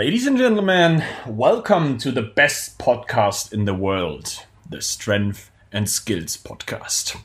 Ladies 0.00 0.26
and 0.26 0.38
gentlemen, 0.38 1.04
welcome 1.26 1.98
to 1.98 2.10
the 2.10 2.22
best 2.22 2.78
podcast 2.78 3.52
in 3.52 3.66
the 3.66 3.74
world, 3.74 4.46
the 4.66 4.80
Strength 4.80 5.50
and 5.72 5.90
Skills 5.90 6.38
Podcast. 6.38 7.20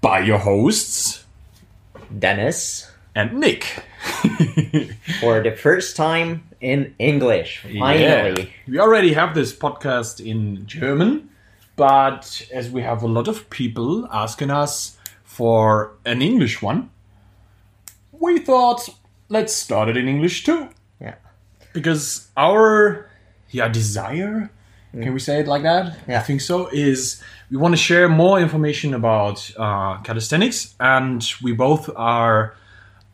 By 0.00 0.20
your 0.20 0.38
hosts, 0.38 1.26
Dennis, 2.18 2.90
and 3.14 3.38
Nick. 3.40 3.64
for 5.20 5.42
the 5.42 5.54
first 5.54 5.96
time 5.96 6.48
in 6.62 6.94
English, 6.98 7.60
finally. 7.78 8.42
Yeah. 8.42 8.46
We 8.66 8.78
already 8.78 9.12
have 9.12 9.34
this 9.34 9.54
podcast 9.54 10.24
in 10.24 10.66
German, 10.66 11.28
but 11.76 12.48
as 12.54 12.70
we 12.70 12.80
have 12.80 13.02
a 13.02 13.06
lot 13.06 13.28
of 13.28 13.50
people 13.50 14.08
asking 14.10 14.50
us 14.50 14.96
for 15.24 15.92
an 16.06 16.22
English 16.22 16.62
one, 16.62 16.88
we 18.12 18.38
thought 18.38 18.88
let's 19.28 19.52
start 19.52 19.90
it 19.90 19.98
in 19.98 20.08
English 20.08 20.42
too. 20.44 20.70
Yeah. 21.76 21.82
Because 21.82 22.28
our 22.36 23.08
yeah 23.50 23.68
desire, 23.68 24.50
can 24.92 25.12
we 25.12 25.20
say 25.20 25.40
it 25.40 25.46
like 25.46 25.62
that? 25.62 25.98
Yeah. 26.08 26.20
I 26.20 26.22
think 26.22 26.40
so. 26.40 26.68
Is 26.72 27.22
we 27.50 27.56
want 27.56 27.72
to 27.72 27.76
share 27.76 28.08
more 28.08 28.40
information 28.40 28.94
about 28.94 29.50
uh, 29.56 29.98
calisthenics, 29.98 30.74
and 30.80 31.22
we 31.42 31.52
both 31.52 31.90
are 31.96 32.54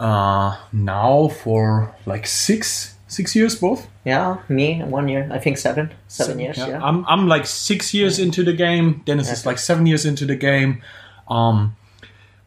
uh, 0.01 0.57
now 0.73 1.29
for 1.29 1.95
like 2.07 2.27
six 2.27 2.95
six 3.09 3.35
years 3.35 3.57
both. 3.57 3.89
Yeah, 4.05 4.39
me, 4.49 4.83
one 4.83 5.09
year, 5.09 5.29
I 5.31 5.39
think 5.39 5.59
seven, 5.59 5.93
seven 6.09 6.39
years, 6.39 6.59
yeah. 6.59 6.81
I'm 6.83 7.05
I'm 7.07 7.29
like 7.29 7.47
six 7.47 7.93
years 7.95 8.19
into 8.19 8.43
the 8.43 8.53
game. 8.53 9.03
Dennis 9.05 9.31
is 9.31 9.47
like 9.47 9.59
seven 9.59 9.87
years 9.87 10.05
into 10.07 10.27
the 10.27 10.37
game. 10.37 10.83
Um, 11.29 11.77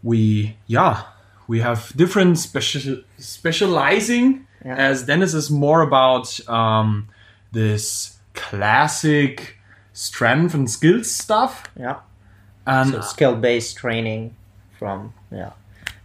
we 0.04 0.56
yeah 0.68 1.04
we 1.48 1.60
have 1.60 1.92
different 1.96 2.38
special 2.40 3.02
specializing. 3.18 4.48
Yeah. 4.66 4.76
As 4.76 5.04
Dennis 5.04 5.34
is 5.36 5.52
more 5.52 5.82
about 5.82 6.40
um, 6.50 7.08
this 7.52 8.18
classic 8.34 9.58
strength 9.94 10.54
and 10.56 10.70
skills 10.70 11.12
stuff, 11.12 11.70
yeah. 11.80 12.00
and 12.66 12.92
So 12.92 13.02
skill 13.02 13.36
based 13.36 13.78
training 13.78 14.36
from, 14.80 15.14
yeah, 15.32 15.52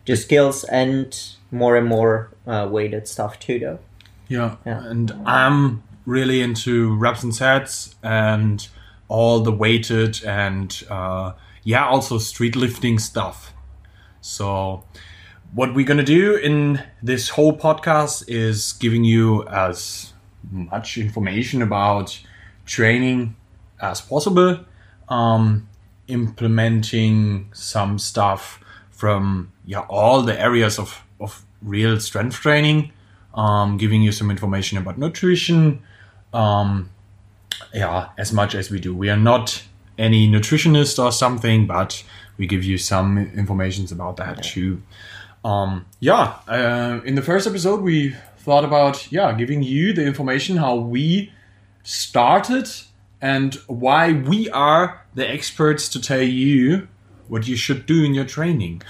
just 0.05 0.25
skills 0.25 0.65
and 0.65 1.19
more 1.51 1.77
and 1.77 1.89
more 1.89 2.31
uh, 2.47 2.69
weighted 2.71 3.09
stuff 3.09 3.39
too, 3.39 3.59
though. 3.59 3.79
Yeah. 4.29 4.57
Yeah. 4.67 4.85
And 4.85 5.11
I'm 5.25 5.83
really 6.07 6.41
into 6.41 6.95
reps 6.97 7.23
and 7.23 7.35
sets 7.35 7.95
and 8.03 8.69
all 9.09 9.41
the 9.41 9.53
weighted 9.53 10.23
and 10.25 10.83
uh, 10.89 11.33
yeah, 11.65 11.87
also 11.87 12.19
street 12.19 12.57
lifting 12.57 12.99
stuff. 12.99 13.53
So 14.21 14.85
what 15.53 15.75
we're 15.75 15.87
gonna 15.87 16.03
do 16.03 16.37
in 16.37 16.83
this 17.03 17.31
whole 17.31 17.57
podcast 17.57 18.25
is 18.29 18.73
giving 18.75 19.05
you 19.05 19.47
as 19.49 20.13
much 20.51 20.97
information 20.97 21.61
about 21.63 22.21
training 22.67 23.35
as 23.81 24.01
possible, 24.01 24.61
um, 25.09 25.69
implementing 26.09 27.49
some 27.53 27.99
stuff 27.99 28.61
from 28.91 29.51
yeah 29.65 29.81
all 29.89 30.23
the 30.23 30.39
areas 30.41 30.79
of, 30.79 31.03
of 31.19 31.45
real 31.63 31.99
strength 31.99 32.37
training, 32.37 32.93
um, 33.35 33.77
giving 33.77 34.03
you 34.03 34.13
some 34.13 34.31
information 34.31 34.79
about 34.79 34.99
nutrition, 34.99 35.83
um, 36.33 36.91
yeah, 37.75 38.09
as 38.19 38.33
much 38.33 38.55
as 38.55 38.71
we 38.71 38.79
do. 38.79 38.95
We 38.95 39.11
are 39.11 39.17
not 39.17 39.63
any 39.99 40.29
nutritionist 40.29 41.03
or 41.03 41.13
something, 41.13 41.67
but 41.67 42.03
we 42.39 42.47
give 42.47 42.65
you 42.65 42.79
some 42.79 43.19
informations 43.19 43.93
about 43.93 44.17
that 44.17 44.43
too. 44.43 44.83
Um, 45.45 45.87
yeah, 46.01 46.37
uh, 46.47 47.01
in 47.05 47.15
the 47.15 47.23
first 47.23 47.47
episode, 47.47 47.81
we 47.81 48.15
thought 48.39 48.65
about 48.65 49.11
yeah 49.13 49.33
giving 49.33 49.63
you 49.63 49.93
the 49.93 50.05
information 50.05 50.57
how 50.57 50.77
we 50.77 51.33
started 51.83 52.69
and 53.21 53.55
why 53.67 54.13
we 54.13 54.49
are 54.51 55.05
the 55.15 55.29
experts 55.29 55.89
to 55.91 56.01
tell 56.01 56.23
you 56.23 56.89
what 57.29 57.47
you 57.47 57.57
should 57.57 57.87
do 57.87 58.05
in 58.05 58.15
your 58.15 58.25
training. 58.25 58.83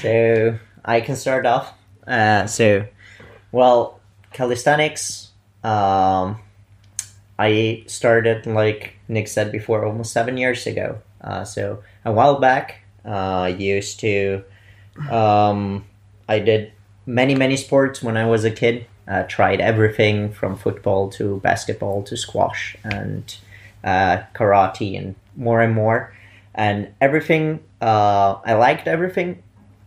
So 0.00 0.58
I 0.84 1.00
can 1.00 1.16
start 1.16 1.46
off. 1.46 1.72
Uh, 2.06 2.46
so, 2.46 2.86
well, 3.52 4.00
calisthenics. 4.32 5.30
Um, 5.62 6.40
I 7.38 7.84
started, 7.86 8.46
like 8.46 8.94
Nick 9.08 9.28
said 9.28 9.52
before, 9.52 9.84
almost 9.84 10.12
seven 10.12 10.36
years 10.36 10.66
ago. 10.66 10.98
Uh, 11.20 11.44
so 11.44 11.82
a 12.04 12.12
while 12.12 12.40
back, 12.40 12.82
uh, 13.04 13.08
I 13.08 13.48
used 13.48 14.00
to. 14.00 14.42
Um, 15.10 15.84
I 16.28 16.38
did 16.40 16.72
many 17.06 17.34
many 17.34 17.56
sports 17.56 18.02
when 18.02 18.16
I 18.16 18.26
was 18.26 18.44
a 18.44 18.50
kid. 18.50 18.86
Uh, 19.08 19.22
tried 19.22 19.60
everything 19.60 20.32
from 20.32 20.56
football 20.56 21.08
to 21.10 21.38
basketball 21.40 22.02
to 22.02 22.16
squash 22.16 22.76
and 22.82 23.36
uh, 23.84 24.18
karate 24.34 24.98
and 24.98 25.14
more 25.36 25.60
and 25.62 25.74
more. 25.74 26.12
And 26.54 26.88
everything, 27.00 27.60
uh, 27.80 28.36
I 28.44 28.54
liked 28.54 28.88
everything 28.88 29.42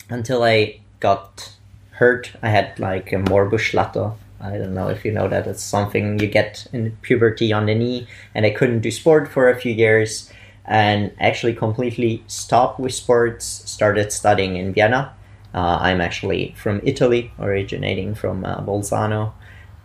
until 0.10 0.44
I 0.44 0.80
got 1.02 1.52
hurt. 1.92 2.32
I 2.42 2.50
had 2.50 2.80
like 2.80 3.12
a 3.12 3.18
morbus 3.18 3.72
Schlatter. 3.72 4.16
I 4.40 4.58
don't 4.58 4.74
know 4.74 4.88
if 4.88 5.04
you 5.04 5.12
know 5.12 5.28
that. 5.28 5.48
It's 5.48 5.64
something 5.64 6.20
you 6.20 6.28
get 6.28 6.66
in 6.72 6.96
puberty 7.02 7.52
on 7.52 7.66
the 7.66 7.76
knee, 7.76 8.08
and 8.34 8.46
I 8.46 8.52
couldn't 8.52 8.80
do 8.80 8.92
sport 8.92 9.28
for 9.28 9.50
a 9.50 9.60
few 9.60 9.74
years, 9.74 10.32
and 10.70 11.12
actually 11.20 11.54
completely 11.54 12.24
stopped 12.28 12.80
with 12.80 12.94
sports. 12.94 13.46
Started 13.66 14.14
studying 14.14 14.56
in 14.56 14.72
Vienna. 14.72 15.14
Uh, 15.54 15.80
I'm 15.82 16.00
actually 16.00 16.54
from 16.56 16.80
Italy, 16.84 17.34
originating 17.40 18.16
from 18.16 18.46
uh, 18.46 18.62
Bolzano, 18.62 19.34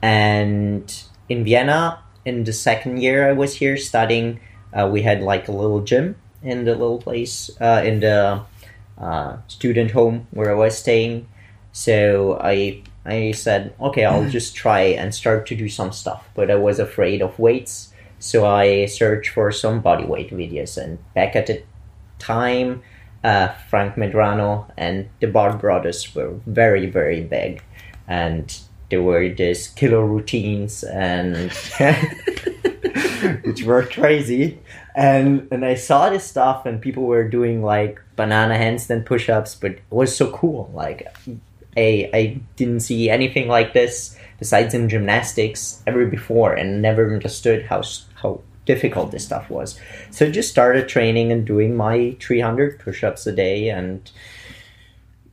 and 0.02 1.02
in 1.30 1.42
Vienna, 1.42 1.98
in 2.26 2.44
the 2.44 2.52
second 2.52 3.00
year 3.02 3.26
I 3.26 3.32
was 3.32 3.56
here 3.56 3.78
studying, 3.78 4.40
uh, 4.74 4.86
we 4.92 5.00
had 5.00 5.22
like 5.22 5.48
a 5.48 5.52
little 5.52 5.80
gym 5.80 6.16
in 6.42 6.64
the 6.64 6.72
little 6.72 6.98
place 6.98 7.50
uh, 7.58 7.82
in 7.82 8.00
the 8.00 8.42
uh, 8.98 9.36
student 9.48 9.92
home 9.92 10.26
where 10.30 10.50
I 10.50 10.54
was 10.54 10.76
staying. 10.76 11.26
So 11.72 12.38
I 12.42 12.82
I 13.06 13.32
said, 13.32 13.74
okay, 13.80 14.04
I'll 14.04 14.28
just 14.38 14.54
try 14.54 14.80
and 14.80 15.14
start 15.14 15.46
to 15.46 15.56
do 15.56 15.70
some 15.70 15.92
stuff. 15.92 16.28
But 16.34 16.50
I 16.50 16.56
was 16.56 16.78
afraid 16.78 17.22
of 17.22 17.38
weights, 17.38 17.93
so 18.18 18.46
I 18.46 18.86
searched 18.86 19.30
for 19.30 19.50
some 19.52 19.80
body 19.80 20.04
weight 20.04 20.30
videos. 20.30 20.76
And 20.76 20.98
back 21.14 21.36
at 21.36 21.46
the 21.46 21.62
time, 22.18 22.82
uh, 23.22 23.48
Frank 23.70 23.94
Medrano 23.94 24.70
and 24.76 25.08
the 25.20 25.26
Bar 25.26 25.56
Brothers 25.56 26.14
were 26.14 26.34
very 26.46 26.86
very 26.86 27.22
big, 27.22 27.62
and 28.06 28.54
there 28.90 29.02
were 29.02 29.28
these 29.28 29.68
killer 29.68 30.06
routines 30.06 30.84
and 30.84 31.50
which 33.44 33.64
were 33.64 33.82
crazy 33.82 34.60
and 34.94 35.48
and 35.50 35.64
I 35.64 35.74
saw 35.74 36.10
this 36.10 36.24
stuff 36.24 36.66
and 36.66 36.80
people 36.80 37.04
were 37.04 37.26
doing 37.28 37.62
like 37.62 38.00
banana 38.16 38.54
handstand 38.54 39.06
push-ups 39.06 39.54
but 39.56 39.72
it 39.72 39.82
was 39.90 40.14
so 40.14 40.30
cool 40.30 40.70
like 40.74 41.08
I 41.76 42.10
I 42.12 42.40
didn't 42.56 42.80
see 42.80 43.10
anything 43.10 43.48
like 43.48 43.72
this 43.72 44.16
besides 44.44 44.74
in 44.74 44.90
gymnastics 44.90 45.82
ever 45.86 46.04
before 46.04 46.52
and 46.52 46.82
never 46.82 47.14
understood 47.14 47.64
how 47.64 47.82
how 48.20 48.42
difficult 48.66 49.10
this 49.10 49.24
stuff 49.24 49.48
was. 49.48 49.80
So 50.10 50.26
I 50.26 50.30
just 50.30 50.50
started 50.50 50.86
training 50.86 51.32
and 51.32 51.46
doing 51.46 51.74
my 51.74 52.14
300 52.20 52.78
push-ups 52.78 53.26
a 53.26 53.32
day 53.32 53.70
and 53.70 54.10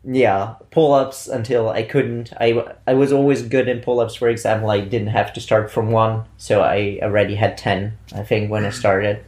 yeah 0.04 0.56
pull-ups 0.72 1.28
until 1.28 1.70
i 1.70 1.84
couldn't. 1.84 2.32
I 2.40 2.48
i 2.88 2.94
was 2.94 3.12
always 3.12 3.42
good 3.44 3.68
in 3.68 3.82
pull-ups 3.82 4.16
for 4.16 4.30
example 4.30 4.72
i 4.72 4.80
didn't 4.80 5.14
have 5.20 5.32
to 5.34 5.40
start 5.40 5.70
from 5.70 5.92
one 5.92 6.24
so 6.38 6.62
i 6.62 6.98
already 7.04 7.36
had 7.36 7.56
10 7.56 7.96
i 8.16 8.24
think 8.24 8.50
when 8.50 8.66
i 8.66 8.72
started 8.72 9.24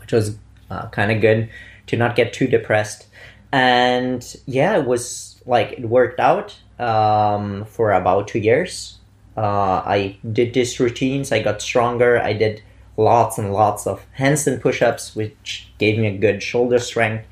which 0.00 0.12
was 0.12 0.36
uh, 0.72 0.88
kind 0.88 1.12
of 1.12 1.20
good 1.20 1.48
to 1.86 1.96
not 1.96 2.16
get 2.16 2.32
too 2.32 2.48
depressed. 2.48 3.06
And 3.52 4.24
yeah 4.46 4.76
it 4.78 4.86
was 4.86 5.40
like 5.46 5.72
it 5.72 5.84
worked 5.88 6.18
out 6.18 6.58
um, 6.78 7.64
for 7.66 7.92
about 7.92 8.28
two 8.28 8.38
years 8.38 8.98
uh, 9.36 9.82
i 9.86 10.16
did 10.32 10.54
these 10.54 10.78
routines. 10.78 11.32
I 11.32 11.42
got 11.42 11.62
stronger. 11.62 12.20
I 12.20 12.32
did 12.32 12.62
lots 12.96 13.38
and 13.38 13.52
lots 13.52 13.86
of 13.86 14.04
handstand 14.18 14.60
push-ups 14.60 15.16
which 15.16 15.72
gave 15.78 15.98
me 15.98 16.06
a 16.08 16.18
good 16.18 16.42
shoulder 16.42 16.78
strength 16.78 17.26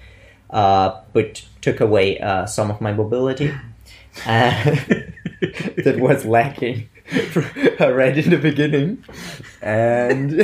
uh, 0.50 1.00
but 1.12 1.44
took 1.60 1.80
away 1.80 2.18
uh, 2.18 2.46
some 2.46 2.70
of 2.70 2.80
my 2.80 2.92
mobility. 2.92 3.52
Uh, 4.26 4.50
that 5.84 5.96
was 6.00 6.24
lacking 6.24 6.88
right 7.80 8.18
in 8.18 8.30
the 8.30 8.38
beginning. 8.42 9.04
And 9.62 10.40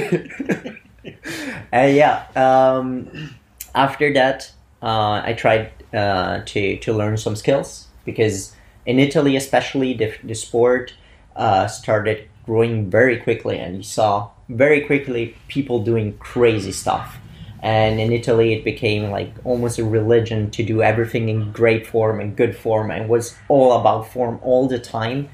uh, 1.73 1.87
yeah, 1.87 2.27
um, 2.37 3.35
after 3.75 4.13
that, 4.15 4.53
uh, 4.83 5.21
I 5.25 5.35
tried 5.37 5.73
uh, 5.93 6.43
to 6.47 6.77
to 6.77 6.93
learn 6.93 7.17
some 7.17 7.35
skills 7.35 7.89
because 8.05 8.55
in 8.87 9.01
Italy, 9.01 9.35
especially 9.35 9.95
the 9.95 10.15
the 10.23 10.35
sport 10.35 10.95
uh, 11.37 11.67
started 11.69 12.29
growing 12.45 12.91
very 12.91 13.17
quickly, 13.19 13.59
and 13.59 13.77
you 13.77 13.83
saw 13.83 14.31
very 14.49 14.81
quickly 14.83 15.37
people 15.49 15.85
doing 15.85 16.17
crazy 16.19 16.73
stuff. 16.73 17.19
And 17.63 17.99
in 17.99 18.13
Italy, 18.13 18.53
it 18.53 18.65
became 18.65 19.11
like 19.11 19.33
almost 19.45 19.79
a 19.79 19.85
religion 19.85 20.51
to 20.53 20.63
do 20.63 20.83
everything 20.83 21.29
in 21.29 21.51
great 21.53 21.87
form 21.87 22.21
and 22.21 22.37
good 22.37 22.57
form, 22.57 22.91
and 22.91 23.09
was 23.09 23.35
all 23.49 23.73
about 23.81 24.09
form 24.13 24.39
all 24.43 24.69
the 24.69 24.79
time. 24.79 25.29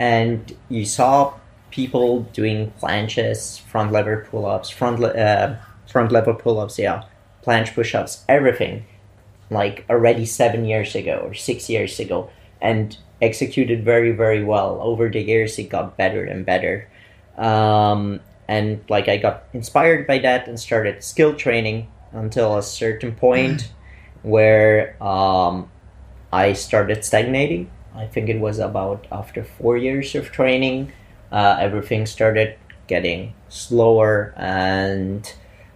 and 0.00 0.56
you 0.68 0.84
saw 0.84 1.32
people 1.70 2.22
doing 2.32 2.72
planches, 2.80 3.60
front 3.60 3.92
lever 3.92 4.26
pull 4.30 4.46
ups, 4.46 4.70
front 4.70 4.98
le- 5.00 5.10
uh, 5.10 5.56
front 5.90 6.10
lever 6.12 6.34
pull 6.34 6.58
ups, 6.58 6.78
yeah, 6.78 7.04
planche 7.44 7.74
push 7.74 7.94
ups, 7.94 8.24
everything, 8.28 8.84
like 9.50 9.84
already 9.88 10.26
seven 10.26 10.64
years 10.64 10.94
ago 10.94 11.22
or 11.24 11.34
six 11.34 11.68
years 11.70 12.00
ago, 12.00 12.28
and 12.64 12.96
executed 13.22 13.84
very 13.84 14.10
very 14.10 14.42
well. 14.42 14.80
Over 14.80 15.08
the 15.08 15.20
years, 15.20 15.58
it 15.58 15.68
got 15.68 15.96
better 15.96 16.24
and 16.24 16.44
better. 16.44 16.88
Um, 17.38 18.20
and 18.48 18.80
like 18.88 19.08
I 19.08 19.16
got 19.18 19.44
inspired 19.52 20.06
by 20.06 20.18
that 20.18 20.48
and 20.48 20.58
started 20.58 21.04
skill 21.04 21.34
training 21.34 21.88
until 22.12 22.56
a 22.56 22.62
certain 22.62 23.14
point 23.14 23.70
where 24.22 25.00
um, 25.02 25.70
I 26.32 26.52
started 26.54 27.04
stagnating. 27.04 27.70
I 27.94 28.06
think 28.06 28.28
it 28.28 28.40
was 28.40 28.58
about 28.58 29.06
after 29.12 29.44
four 29.44 29.76
years 29.76 30.14
of 30.14 30.32
training, 30.32 30.92
uh, 31.30 31.56
everything 31.60 32.06
started 32.06 32.56
getting 32.86 33.34
slower, 33.48 34.34
and 34.36 35.32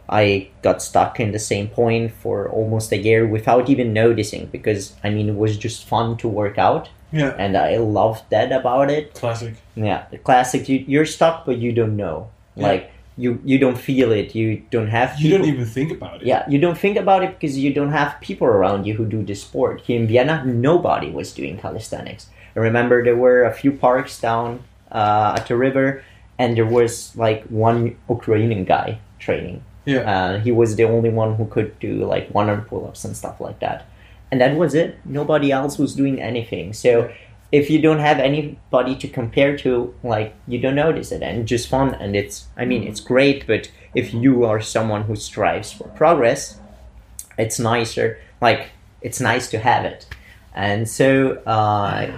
I 0.08 0.49
got 0.62 0.81
stuck 0.82 1.20
in 1.20 1.32
the 1.32 1.38
same 1.38 1.69
point 1.69 2.12
for 2.12 2.49
almost 2.49 2.93
a 2.93 2.96
year 2.96 3.26
without 3.26 3.69
even 3.69 3.93
noticing 3.93 4.46
because 4.46 4.94
I 5.05 5.10
mean, 5.10 5.28
it 5.28 5.37
was 5.37 5.56
just 5.58 5.84
fun 5.84 6.16
to 6.19 6.28
work 6.28 6.56
out, 6.58 6.88
Yeah. 7.12 7.34
and 7.38 7.56
I 7.56 7.76
loved 7.76 8.25
that 8.31 8.50
about 8.52 8.90
it. 8.90 9.14
Classic. 9.14 9.55
Yeah, 9.76 10.05
the 10.10 10.19
classic. 10.19 10.69
You, 10.69 10.84
you're 10.87 11.06
stuck, 11.06 11.44
but 11.46 11.58
you 11.58 11.72
don't 11.72 11.96
know. 11.96 12.31
Yeah. 12.56 12.66
Like 12.69 12.90
you, 13.19 13.40
you 13.44 13.58
don't 13.58 13.76
feel 13.76 14.12
it. 14.12 14.34
You 14.34 14.62
don't 14.70 14.88
have. 14.88 15.19
You 15.20 15.37
don't 15.37 15.46
even 15.46 15.66
think 15.66 15.90
about 15.93 16.22
it. 16.22 16.26
Yeah, 16.26 16.49
you 16.49 16.58
don't 16.58 16.78
think 16.78 16.96
about 16.96 17.22
it 17.22 17.31
because 17.38 17.58
you 17.58 17.75
don't 17.75 17.90
have 17.93 18.20
people 18.20 18.46
around 18.46 18.87
you 18.87 18.94
who 18.94 19.05
do 19.05 19.22
the 19.25 19.34
sport. 19.34 19.81
Here 19.82 20.00
in 20.00 20.06
Vienna, 20.06 20.44
nobody 20.44 21.10
was 21.10 21.32
doing 21.32 21.58
calisthenics. 21.58 22.28
I 22.56 22.60
remember 22.60 23.05
there 23.05 23.16
were 23.16 23.43
a 23.44 23.52
few 23.52 23.72
parks 23.72 24.20
down 24.20 24.62
uh, 24.90 25.34
at 25.37 25.46
the 25.49 25.56
river, 25.56 26.02
and 26.38 26.56
there 26.56 26.66
was 26.66 27.14
like 27.16 27.44
one 27.50 27.96
Ukrainian 28.08 28.64
guy 28.64 28.99
training. 29.19 29.62
Yeah. 29.88 30.00
Uh, 30.00 30.38
he 30.40 30.52
was 30.52 30.76
the 30.76 30.85
only 30.85 31.08
one 31.08 31.37
who 31.37 31.46
could 31.46 31.79
do 31.81 32.05
like 32.05 32.29
one 32.29 32.49
arm 32.50 32.62
pull 32.62 32.87
ups 32.87 33.05
and 33.05 33.17
stuff 33.17 33.40
like 33.40 33.58
that. 33.61 33.87
And 34.31 34.40
that 34.40 34.56
was 34.56 34.75
it. 34.75 34.99
Nobody 35.05 35.50
else 35.50 35.79
was 35.79 35.94
doing 35.94 36.20
anything. 36.20 36.75
So 36.75 37.11
if 37.50 37.70
you 37.70 37.81
don't 37.81 38.00
have 38.00 38.19
anybody 38.19 38.94
to 38.96 39.08
compare 39.08 39.56
to, 39.58 39.94
like 40.02 40.35
you 40.46 40.58
don't 40.61 40.75
notice 40.75 41.11
it, 41.11 41.23
and 41.23 41.49
just 41.49 41.69
fun. 41.69 41.94
And 41.94 42.14
it's, 42.14 42.46
I 42.56 42.67
mean, 42.67 42.82
it's 42.82 43.00
great. 43.00 43.46
But 43.46 43.70
if 43.94 44.12
you 44.12 44.44
are 44.44 44.61
someone 44.61 45.05
who 45.05 45.17
strives 45.17 45.73
for 45.73 45.88
progress, 45.88 46.61
it's 47.38 47.58
nicer. 47.58 48.19
Like 48.43 48.70
it's 49.00 49.20
nice 49.20 49.49
to 49.50 49.58
have 49.58 49.87
it. 49.87 50.06
And 50.55 50.88
so 50.88 51.38
uh, 51.46 52.12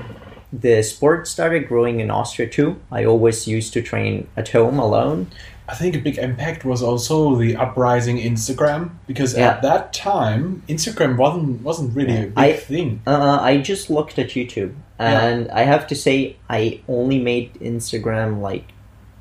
the 0.52 0.82
sport 0.82 1.28
started 1.28 1.69
growing 1.69 2.00
in 2.00 2.11
Austria 2.11 2.49
too. 2.49 2.81
I 2.90 3.05
always 3.05 3.46
used 3.46 3.73
to 3.75 3.82
train 3.82 4.26
at 4.37 4.49
home 4.49 4.78
alone. 4.81 5.31
I 5.70 5.75
think 5.75 5.94
a 5.94 5.99
big 6.00 6.19
impact 6.19 6.64
was 6.64 6.82
also 6.82 7.37
the 7.37 7.55
uprising 7.56 8.19
Instagram 8.19 8.90
because 9.06 9.37
Yeah. 9.37 9.49
at 9.50 9.62
that 9.62 9.93
time 9.93 10.62
Instagram 10.69 11.17
wasn't 11.17 11.62
wasn't 11.62 11.94
really 11.94 12.17
a 12.17 12.26
big 12.26 12.32
I- 12.37 12.52
thing. 12.55 13.02
Uh, 13.06 13.38
I 13.40 13.58
just 13.58 13.88
looked 13.90 14.19
at 14.19 14.31
YouTube, 14.31 14.72
and 14.99 15.49
I 15.50 15.62
have 15.72 15.87
to 15.88 15.94
say, 15.94 16.37
I 16.49 16.81
only 16.88 17.19
made 17.19 17.55
Instagram 17.61 18.40
like 18.40 18.64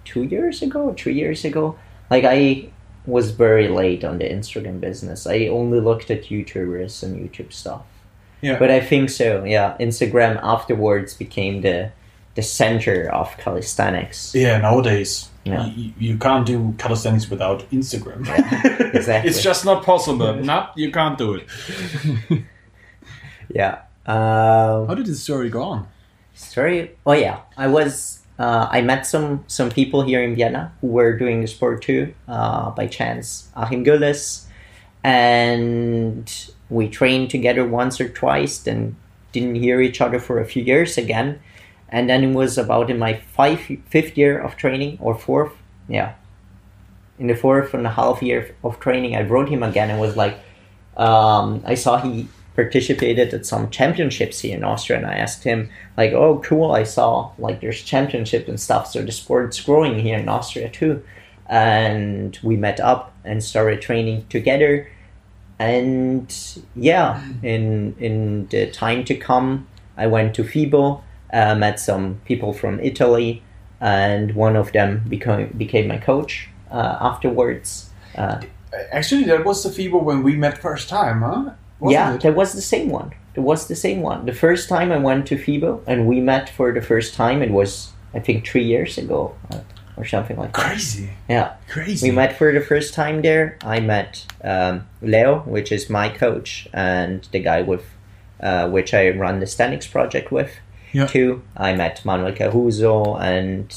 two 0.06 0.24
years 0.24 0.62
ago, 0.62 0.96
three 0.98 1.14
years 1.14 1.46
ago. 1.46 1.76
Like 2.10 2.26
I 2.26 2.70
was 3.06 3.32
very 3.32 3.68
late 3.68 4.04
on 4.04 4.18
the 4.18 4.26
Instagram 4.38 4.80
business. 4.80 5.26
I 5.28 5.48
only 5.48 5.80
looked 5.80 6.10
at 6.12 6.24
YouTubers 6.34 7.04
and 7.04 7.12
YouTube 7.22 7.52
stuff. 7.54 7.84
Yeah. 8.42 8.58
But 8.58 8.70
I 8.72 8.80
think 8.80 9.10
so. 9.10 9.44
Yeah, 9.44 9.76
Instagram 9.80 10.40
afterwards 10.42 11.14
became 11.14 11.62
the 11.62 11.92
the 12.36 12.42
center 12.42 13.10
of 13.12 13.36
calisthenics. 13.38 14.34
Yeah, 14.36 14.60
nowadays 14.60 15.30
Yeah. 15.46 15.66
you, 15.68 15.94
you 15.98 16.18
can't 16.18 16.46
do 16.46 16.74
calisthenics 16.78 17.30
without 17.30 17.70
Instagram. 17.72 18.22
exactly. 18.94 19.30
it's 19.30 19.42
just 19.42 19.66
not 19.66 19.84
possible. 19.84 20.34
no, 20.36 20.68
you 20.76 20.92
can't 20.92 21.18
do 21.18 21.36
it. 21.36 22.44
Yeah. 23.54 23.82
Um, 24.06 24.88
How 24.88 24.94
did 24.96 25.08
the 25.08 25.16
story 25.16 25.50
go 25.50 25.64
on? 25.64 25.88
Story. 26.36 26.92
Oh 27.06 27.14
yeah, 27.14 27.40
I 27.58 27.68
was. 27.68 28.20
Uh, 28.38 28.68
I 28.72 28.82
met 28.82 29.06
some 29.06 29.44
some 29.48 29.70
people 29.70 30.04
here 30.04 30.24
in 30.24 30.36
Vienna 30.36 30.72
who 30.82 30.88
were 30.88 31.18
doing 31.18 31.42
the 31.42 31.48
sport 31.48 31.82
too, 31.82 32.14
uh, 32.28 32.70
by 32.72 32.88
chance. 32.88 33.50
Achim 33.56 33.84
Gullis, 33.84 34.46
and 35.04 36.32
we 36.70 36.88
trained 36.88 37.30
together 37.30 37.66
once 37.68 38.00
or 38.00 38.08
twice. 38.08 38.60
Then 38.60 38.96
didn't 39.32 39.56
hear 39.56 39.82
each 39.82 40.00
other 40.02 40.20
for 40.20 40.40
a 40.40 40.46
few 40.46 40.64
years 40.64 40.98
again, 40.98 41.40
and 41.92 42.10
then 42.10 42.24
it 42.24 42.34
was 42.34 42.58
about 42.58 42.90
in 42.90 43.00
my 43.00 43.14
five 43.36 43.60
fifth 43.90 44.18
year 44.18 44.40
of 44.40 44.56
training 44.56 44.98
or 45.02 45.16
fourth. 45.16 45.54
Yeah, 45.88 46.14
in 47.18 47.28
the 47.28 47.36
fourth 47.36 47.74
and 47.74 47.86
a 47.86 47.90
half 47.90 48.22
year 48.22 48.56
of 48.64 48.80
training, 48.80 49.16
I 49.16 49.24
wrote 49.24 49.50
him 49.50 49.64
again 49.64 49.90
and 49.90 50.00
was 50.00 50.16
like, 50.16 50.38
um, 50.98 51.64
I 51.66 51.76
saw 51.76 51.98
he 51.98 52.28
participated 52.56 53.34
at 53.34 53.46
some 53.46 53.70
championships 53.70 54.42
here 54.42 54.58
in 54.58 54.64
Austria, 54.64 55.00
and 55.00 55.08
I 55.08 55.14
asked 55.14 55.44
him 55.44 55.70
like, 55.98 56.12
"Oh, 56.12 56.42
cool! 56.44 56.72
I 56.72 56.84
saw 56.84 57.32
like 57.38 57.62
there's 57.62 57.82
championship 57.82 58.48
and 58.48 58.60
stuff, 58.60 58.88
so 58.88 59.02
the 59.02 59.12
sport's 59.12 59.62
growing 59.62 60.00
here 60.00 60.18
in 60.18 60.28
Austria 60.28 60.70
too." 60.70 61.02
And 61.48 62.38
we 62.44 62.56
met 62.58 62.80
up 62.80 63.14
and 63.24 63.44
started 63.44 63.82
training 63.82 64.26
together, 64.30 64.90
and 65.58 66.28
yeah, 66.76 67.24
in 67.44 67.96
in 68.00 68.48
the 68.48 68.70
time 68.72 69.04
to 69.06 69.16
come, 69.16 69.68
I 69.98 70.08
went 70.08 70.36
to 70.36 70.44
FIBO, 70.44 71.02
uh, 71.34 71.56
met 71.56 71.80
some 71.80 72.22
people 72.26 72.54
from 72.54 72.80
Italy, 72.80 73.44
and 73.82 74.36
one 74.36 74.56
of 74.56 74.72
them 74.72 75.04
became 75.08 75.50
became 75.58 75.88
my 75.88 75.98
coach 75.98 76.50
uh, 76.72 76.98
afterwards. 77.00 77.90
Uh, 78.16 78.42
Actually, 78.92 79.24
that 79.24 79.46
was 79.46 79.64
the 79.64 79.70
FIBO 79.70 80.04
when 80.04 80.22
we 80.22 80.36
met 80.36 80.58
first 80.58 80.90
time, 80.90 81.22
huh? 81.22 81.52
Wasn't 81.80 81.94
yeah, 81.94 82.14
it? 82.14 82.22
that 82.22 82.36
was 82.36 82.54
the 82.54 82.62
same 82.62 82.90
one. 82.90 83.14
It 83.34 83.40
was 83.40 83.68
the 83.68 83.76
same 83.76 84.02
one. 84.02 84.26
The 84.26 84.34
first 84.34 84.70
time 84.70 84.92
I 84.92 84.98
went 84.98 85.26
to 85.28 85.38
FIBO 85.38 85.82
and 85.88 86.08
we 86.08 86.20
met 86.20 86.50
for 86.50 86.72
the 86.72 86.82
first 86.82 87.14
time, 87.14 87.42
it 87.42 87.52
was 87.52 87.92
I 88.14 88.20
think 88.20 88.46
three 88.46 88.64
years 88.64 88.98
ago 88.98 89.36
uh, 89.52 89.60
or 89.98 90.06
something 90.06 90.38
like 90.38 90.54
that. 90.54 90.62
Crazy. 90.62 91.10
Yeah, 91.28 91.56
Crazy. 91.68 92.10
we 92.10 92.16
met 92.16 92.38
for 92.38 92.52
the 92.52 92.62
first 92.62 92.94
time 92.94 93.22
there. 93.22 93.58
I 93.64 93.80
met 93.80 94.26
um, 94.44 94.88
Leo, 95.02 95.40
which 95.42 95.72
is 95.72 95.90
my 95.90 96.10
coach, 96.10 96.68
and 96.74 97.28
the 97.32 97.40
guy 97.40 97.62
with 97.62 97.86
uh, 98.40 98.70
which 98.70 98.94
I 98.94 99.10
run 99.10 99.40
the 99.40 99.46
Stanix 99.46 99.90
project 99.90 100.32
with. 100.32 100.52
Yeah. 100.92 101.06
Too. 101.08 101.42
I 101.56 101.74
met 101.76 102.04
Manuel 102.06 102.34
Caruso 102.34 103.16
and 103.18 103.76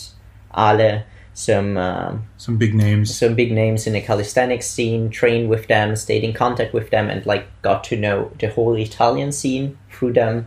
Ale, 0.56 1.04
some. 1.34 1.76
Um, 1.76 2.26
Some 2.36 2.56
big 2.58 2.74
names. 2.74 3.14
some 3.16 3.34
big 3.34 3.52
names 3.52 3.86
in 3.86 3.92
the 3.94 4.00
calisthenics 4.00 4.66
scene, 4.66 5.10
trained 5.10 5.48
with 5.48 5.66
them, 5.68 5.96
stayed 5.96 6.24
in 6.24 6.32
contact 6.32 6.72
with 6.74 6.90
them, 6.90 7.08
and 7.10 7.24
like 7.26 7.46
got 7.62 7.84
to 7.84 7.96
know 7.96 8.30
the 8.38 8.48
whole 8.48 8.74
Italian 8.76 9.32
scene 9.32 9.76
through 9.90 10.12
them. 10.14 10.46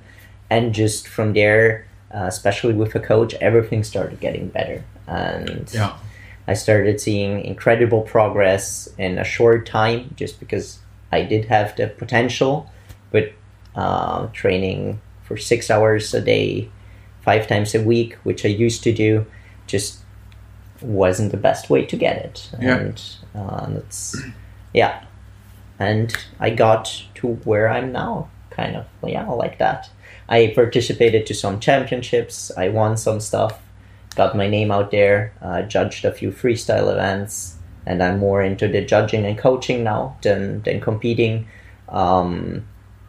And 0.49 0.73
just 0.73 1.07
from 1.07 1.33
there, 1.33 1.85
uh, 2.13 2.25
especially 2.27 2.73
with 2.73 2.93
a 2.95 2.99
coach, 2.99 3.33
everything 3.41 3.83
started 3.83 4.19
getting 4.19 4.49
better. 4.49 4.83
And 5.07 5.69
Yeah. 5.73 5.93
I 6.47 6.53
started 6.53 7.01
seeing 7.01 7.43
incredible 7.43 8.01
progress 8.01 8.87
in 8.99 9.17
a 9.17 9.23
short 9.23 9.65
time 9.65 10.13
just 10.15 10.39
because 10.39 10.77
I 11.11 11.23
did 11.23 11.45
have 11.45 11.75
the 11.75 11.87
potential, 11.87 12.69
but 13.11 13.31
uh, 13.75 14.27
training 14.33 15.01
for 15.25 15.37
six 15.37 15.69
hours 15.69 16.13
a 16.13 16.21
day, 16.21 16.69
five 17.21 17.47
times 17.47 17.75
a 17.75 17.81
week, 17.81 18.13
which 18.23 18.45
I 18.45 18.49
used 18.49 18.83
to 18.83 18.93
do, 18.93 19.25
just 19.67 19.99
wasn't 20.81 21.31
the 21.31 21.37
best 21.37 21.69
way 21.69 21.85
to 21.85 21.97
get 21.97 22.17
it. 22.17 22.49
Yeah. 22.61 22.77
And 22.77 23.03
uh, 23.33 23.69
that's, 23.69 24.15
yeah. 24.73 25.03
And 25.79 26.15
I 26.39 26.51
got 26.51 27.03
to 27.15 27.27
where 27.43 27.67
I'm 27.69 27.91
now, 27.91 28.29
kind 28.49 28.75
of, 28.75 28.85
yeah, 29.03 29.27
like 29.29 29.57
that. 29.57 29.89
I 30.29 30.53
participated 30.55 31.25
to 31.25 31.33
some 31.33 31.59
championships, 31.59 32.51
I 32.57 32.69
won 32.69 32.97
some 32.97 33.19
stuff, 33.19 33.61
got 34.15 34.37
my 34.37 34.47
name 34.47 34.71
out 34.71 34.91
there, 34.91 35.33
uh, 35.41 35.63
judged 35.63 36.05
a 36.05 36.11
few 36.11 36.31
freestyle 36.31 36.91
events, 36.91 37.57
and 37.85 38.01
I'm 38.01 38.19
more 38.19 38.41
into 38.41 38.67
the 38.67 38.83
judging 38.83 39.25
and 39.25 39.37
coaching 39.37 39.83
now 39.83 40.17
than, 40.21 40.61
than 40.61 40.81
competing. 40.81 41.47
Um, 41.89 42.65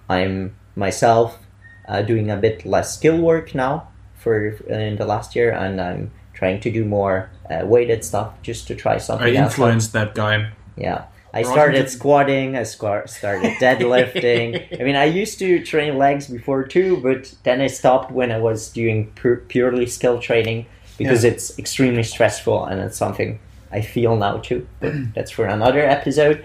I'm 0.08 0.54
myself 0.74 1.38
uh, 1.88 2.02
doing 2.02 2.30
a 2.30 2.36
bit 2.36 2.64
less 2.64 2.94
skill 2.96 3.18
work 3.18 3.54
now 3.54 3.88
for 4.14 4.48
in 4.48 4.96
the 4.96 5.06
last 5.06 5.36
year, 5.36 5.52
and 5.52 5.80
I'm 5.80 6.10
trying 6.34 6.60
to 6.60 6.70
do 6.70 6.84
more 6.84 7.30
uh, 7.50 7.64
weighted 7.64 8.04
stuff 8.04 8.34
just 8.42 8.66
to 8.68 8.74
try 8.74 8.94
I 8.94 8.98
something 8.98 9.36
else. 9.36 9.52
influenced 9.52 9.92
that 9.92 10.14
guy. 10.14 10.50
Yeah. 10.76 11.06
I 11.32 11.42
started 11.42 11.90
squatting, 11.90 12.56
I 12.56 12.62
started 12.62 13.06
deadlifting. 13.60 14.80
I 14.80 14.84
mean, 14.84 14.96
I 14.96 15.04
used 15.04 15.38
to 15.40 15.62
train 15.62 15.98
legs 15.98 16.28
before 16.28 16.64
too, 16.64 16.96
but 17.02 17.34
then 17.42 17.60
I 17.60 17.66
stopped 17.66 18.10
when 18.10 18.32
I 18.32 18.38
was 18.38 18.70
doing 18.70 19.12
pur- 19.12 19.44
purely 19.48 19.86
skill 19.86 20.18
training 20.18 20.64
because 20.96 21.24
it's 21.24 21.58
extremely 21.58 22.04
stressful 22.04 22.64
and 22.64 22.80
it's 22.80 22.96
something 22.96 23.38
I 23.70 23.82
feel 23.82 24.16
now 24.16 24.38
too. 24.38 24.66
But 24.80 24.94
that's 25.14 25.30
for 25.30 25.44
another 25.44 25.84
episode. 25.84 26.42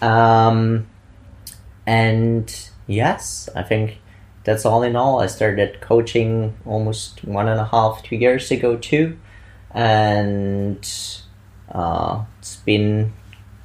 Um, 0.00 0.86
and 1.84 2.70
yes, 2.86 3.48
I 3.56 3.64
think 3.64 3.98
that's 4.48 4.64
all 4.64 4.82
in 4.82 4.96
all. 4.96 5.20
I 5.20 5.26
started 5.26 5.80
coaching 5.80 6.56
almost 6.64 7.22
one 7.24 7.48
and 7.48 7.60
a 7.60 7.66
half, 7.66 8.02
two 8.02 8.16
years 8.16 8.50
ago 8.50 8.76
too, 8.76 9.18
and 9.72 10.80
uh, 11.70 12.24
it's 12.38 12.56
been 12.56 13.12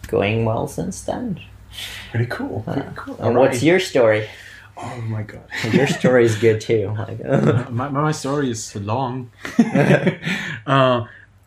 going 0.08 0.44
well 0.44 0.68
since 0.68 1.02
then. 1.04 1.40
Pretty 2.12 2.25
cool. 2.25 2.63
Pretty 2.68 2.90
cool. 2.96 3.16
And 3.20 3.38
what's 3.38 3.63
your 3.63 3.80
story? 3.80 4.28
Oh 4.75 5.02
my 5.02 5.24
god. 5.24 5.48
Your 5.72 5.88
story 5.88 6.25
is 6.25 6.36
good 6.36 6.60
too. 6.60 6.96
Like, 6.98 7.70
my, 7.72 7.90
my 7.90 8.12
story 8.12 8.50
is 8.50 8.75
long. 8.75 9.32
uh, 10.66 11.06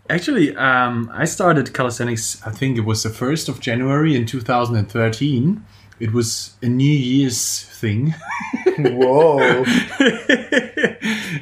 actually, 0.09 0.57
um, 0.57 1.11
I 1.13 1.25
started 1.25 1.75
calisthenics. 1.75 2.41
I 2.47 2.51
think 2.51 2.79
it 2.79 2.85
was 2.85 3.03
the 3.03 3.11
first 3.11 3.49
of 3.49 3.61
January 3.61 4.15
in 4.15 4.27
2013. 4.27 5.65
It 5.99 6.13
was 6.13 6.57
a 6.63 6.67
New 6.67 6.85
Year's 6.85 7.63
thing. 7.63 8.15
Whoa! 8.79 9.65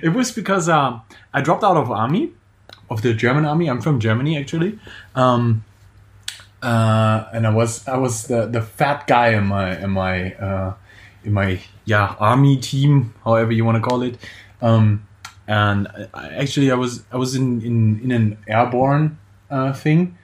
it 0.02 0.12
was 0.14 0.30
because 0.30 0.68
um, 0.68 1.02
I 1.32 1.40
dropped 1.40 1.64
out 1.64 1.76
of 1.76 1.90
army, 1.90 2.32
of 2.88 3.02
the 3.02 3.14
German 3.14 3.44
army. 3.44 3.68
I'm 3.68 3.80
from 3.80 3.98
Germany 3.98 4.38
actually, 4.38 4.78
um, 5.16 5.64
uh, 6.62 7.26
and 7.32 7.46
I 7.46 7.50
was 7.50 7.86
I 7.88 7.96
was 7.96 8.28
the, 8.28 8.46
the 8.46 8.62
fat 8.62 9.06
guy 9.06 9.30
in 9.30 9.46
my 9.46 9.76
in 9.78 9.90
my 9.90 10.34
uh, 10.34 10.74
in 11.24 11.32
my 11.32 11.60
yeah 11.84 12.14
army 12.20 12.56
team, 12.56 13.14
however 13.24 13.52
you 13.52 13.64
want 13.64 13.82
to 13.82 13.88
call 13.88 14.02
it. 14.02 14.16
Um, 14.62 15.06
and 15.46 15.88
I, 16.14 16.28
actually, 16.28 16.70
I 16.70 16.74
was 16.74 17.04
I 17.12 17.16
was 17.16 17.34
in 17.34 17.60
in, 17.62 18.00
in 18.04 18.10
an 18.12 18.38
airborne 18.46 19.18
uh, 19.50 19.72
thing, 19.72 20.16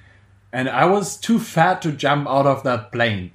and 0.53 0.69
I 0.69 0.85
was 0.85 1.17
too 1.17 1.39
fat 1.39 1.83
to 1.83 1.93
jump 1.93 2.29
out 2.29 2.47
of 2.47 2.63
that 2.63 2.93
plane. 2.93 3.33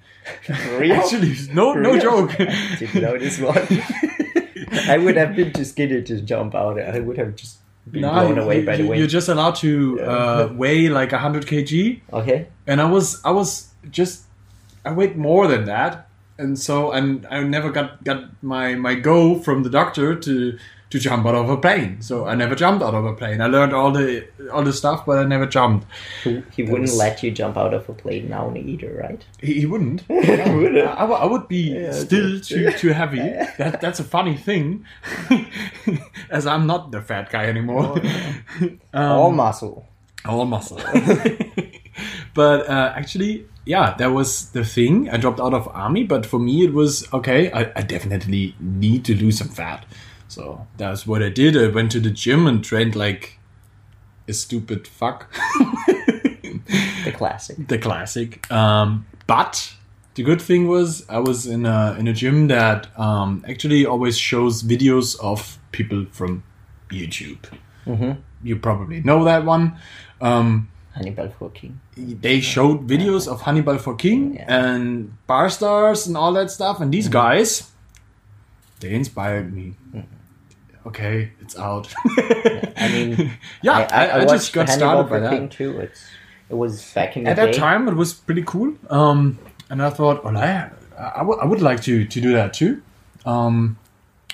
Actually, 0.50 1.36
no 1.53 1.74
no 1.74 1.94
Real? 1.94 2.01
joke. 2.01 2.38
Didn't 2.79 3.01
know 3.01 3.17
this 3.17 3.39
one. 3.39 3.58
I 4.89 4.98
would 4.98 5.15
have 5.17 5.36
been 5.36 5.53
too 5.53 5.63
skinny 5.65 6.01
to 6.03 6.22
jump 6.22 6.55
out. 6.55 6.79
I 6.79 7.00
would 7.00 7.17
have 7.17 7.36
just 7.36 7.58
been 7.89 8.01
No, 8.01 8.12
blown 8.12 8.38
away 8.39 8.60
you, 8.62 8.65
by 8.65 8.77
the 8.77 8.84
wind. 8.88 9.00
You're 9.00 9.08
just 9.08 9.29
allowed 9.29 9.55
to 9.55 10.01
uh, 10.01 10.50
weigh 10.55 10.89
like 10.89 11.12
100 11.12 11.46
kg, 11.46 12.01
Okay. 12.13 12.48
and 12.67 12.82
I 12.82 12.86
was 12.86 13.22
I 13.24 13.32
was 13.32 13.70
just 13.91 14.24
I 14.84 14.91
weighed 14.91 15.15
more 15.17 15.48
than 15.48 15.65
that, 15.65 16.08
and 16.38 16.58
so 16.58 16.91
and 16.91 17.25
I 17.29 17.41
never 17.44 17.70
got 17.72 18.03
got 18.03 18.24
my 18.44 18.75
my 18.75 18.96
go 18.96 19.39
from 19.39 19.63
the 19.63 19.70
doctor 19.70 20.15
to 20.15 20.58
to 20.96 21.00
jump 21.08 21.25
out 21.25 21.36
of 21.36 21.50
a 21.50 21.58
plane. 21.58 22.02
So 22.02 22.25
I 22.32 22.36
never 22.36 22.56
jumped 22.56 22.84
out 22.84 22.94
of 22.96 23.06
a 23.06 23.14
plane. 23.14 23.42
I 23.42 23.48
learned 23.48 23.74
all 23.74 23.92
the 23.92 24.25
all 24.54 24.64
the 24.64 24.74
stuff, 24.74 25.06
but 25.06 25.18
I 25.20 25.25
never 25.25 25.46
jumped. 25.58 25.86
He, 26.24 26.42
he 26.56 26.64
wouldn't 26.64 26.82
was- 26.92 26.98
let 26.98 27.22
you 27.24 27.32
jump 27.32 27.56
out 27.58 27.74
of 27.74 27.88
a 27.90 27.94
plane 27.94 28.30
now 28.30 28.54
either, 28.56 28.92
right? 29.04 29.22
He, 29.42 29.54
he 29.62 29.66
wouldn't. 29.66 30.04
Wouldn't? 30.10 30.88
I, 30.88 30.94
I 31.02 31.04
would- 31.10 31.22
I 31.24 31.25
would 31.25 31.48
be 31.48 31.64
Yeah, 31.80 31.92
still 31.92 32.40
too 32.40 32.72
too 32.82 32.90
heavy. 33.02 33.20
That 33.58 33.82
that's 33.82 34.00
a 34.00 34.04
funny 34.18 34.36
thing, 34.38 34.86
as 36.30 36.46
I'm 36.48 36.66
not 36.68 36.92
the 36.92 37.02
fat 37.02 37.30
guy 37.30 37.46
anymore. 37.46 38.00
Um, 38.94 39.12
All 39.20 39.32
muscle. 39.32 39.86
all 40.25 40.46
muscle. 40.46 40.80
but 42.34 42.68
uh, 42.70 42.94
actually, 42.96 43.46
yeah, 43.66 43.96
that 43.98 44.12
was 44.12 44.50
the 44.52 44.64
thing. 44.66 45.10
I 45.10 45.18
dropped 45.18 45.40
out 45.40 45.54
of 45.54 45.68
army, 45.74 46.04
but 46.04 46.25
for 46.25 46.40
me, 46.40 46.64
it 46.66 46.74
was 46.74 47.08
okay. 47.14 47.52
I, 47.52 47.72
I 47.75 47.82
definitely 47.82 48.56
need 48.60 49.06
to 49.06 49.16
lose 49.16 49.38
some 49.38 49.50
fat, 49.50 49.86
so 50.36 50.68
that's 50.77 51.08
what 51.08 51.22
I 51.24 51.30
did. 51.30 51.56
I 51.58 51.68
went 51.77 51.92
to 51.94 52.00
the 52.00 52.12
gym 52.24 52.48
and 52.48 52.63
trained 52.63 52.96
like 52.96 53.39
a 54.27 54.34
stupid 54.34 54.88
fuck. 54.88 55.20
The 57.06 57.12
classic. 57.15 57.68
the 57.68 57.77
classic. 57.77 58.51
Um, 58.51 59.06
but 59.27 59.74
the 60.15 60.24
good 60.24 60.42
thing 60.42 60.68
was 60.68 61.06
I 61.10 61.20
was 61.20 61.46
in 61.46 61.65
a 61.65 61.96
in 62.00 62.08
a 62.08 62.13
gym 62.13 62.48
that 62.48 62.88
um, 63.00 63.44
actually 63.48 63.86
always 63.86 64.18
shows 64.18 64.63
videos 64.63 65.15
of 65.20 65.58
people 65.72 66.06
from 66.12 66.44
YouTube. 66.89 67.44
Mm-hmm. 67.86 68.13
You 68.44 68.56
probably 68.58 69.01
know 69.01 69.24
that 69.25 69.46
one. 69.46 69.77
Um, 70.22 70.70
Hannibal 70.94 71.50
King. 71.54 71.80
they 71.96 72.39
showed 72.39 72.88
videos 72.88 73.27
of 73.27 73.42
Hannibal 73.42 73.77
for 73.77 73.96
King 73.96 74.36
Yeah. 74.36 74.46
and 74.65 75.12
Barstarzz 75.27 76.08
and 76.08 76.15
all 76.18 76.32
that 76.34 76.50
stuff, 76.50 76.80
and 76.82 76.92
these 76.94 77.10
guys, 77.10 77.72
they 78.80 78.94
inspired 78.96 79.54
me. 79.54 79.74
Okay, 80.86 81.32
it's 81.42 81.58
out. 81.58 81.94
I 82.77 82.89
mean, 82.92 83.32
yeah, 83.63 83.88
I, 83.92 84.08
I, 84.08 84.18
watched 84.20 84.30
just 84.32 84.54
got 84.54 84.70
Hannibal 84.70 85.08
started 85.08 85.10
by 85.10 85.20
that. 85.20 85.51
Too. 85.51 85.80
It's 85.80 86.06
it 86.50 86.54
was 86.56 86.94
back 86.94 87.18
in 87.18 87.24
the 87.24 87.32
at 87.32 87.36
day. 87.38 87.46
that 87.48 87.56
time 87.56 87.88
it 87.88 87.96
was 87.96 88.13
pretty 88.13 88.44
cool 88.44 88.75
um, 88.92 89.39
and 89.72 89.82
i 89.82 89.89
thought 89.89 90.24
well 90.24 90.38
I, 90.38 90.70
I, 90.96 91.18
w- 91.20 91.39
I 91.39 91.46
would 91.46 91.60
like 91.62 91.82
to, 91.84 92.06
to 92.06 92.22
do 92.22 92.34
that 92.34 92.54
too 92.54 92.84
um, 93.25 93.77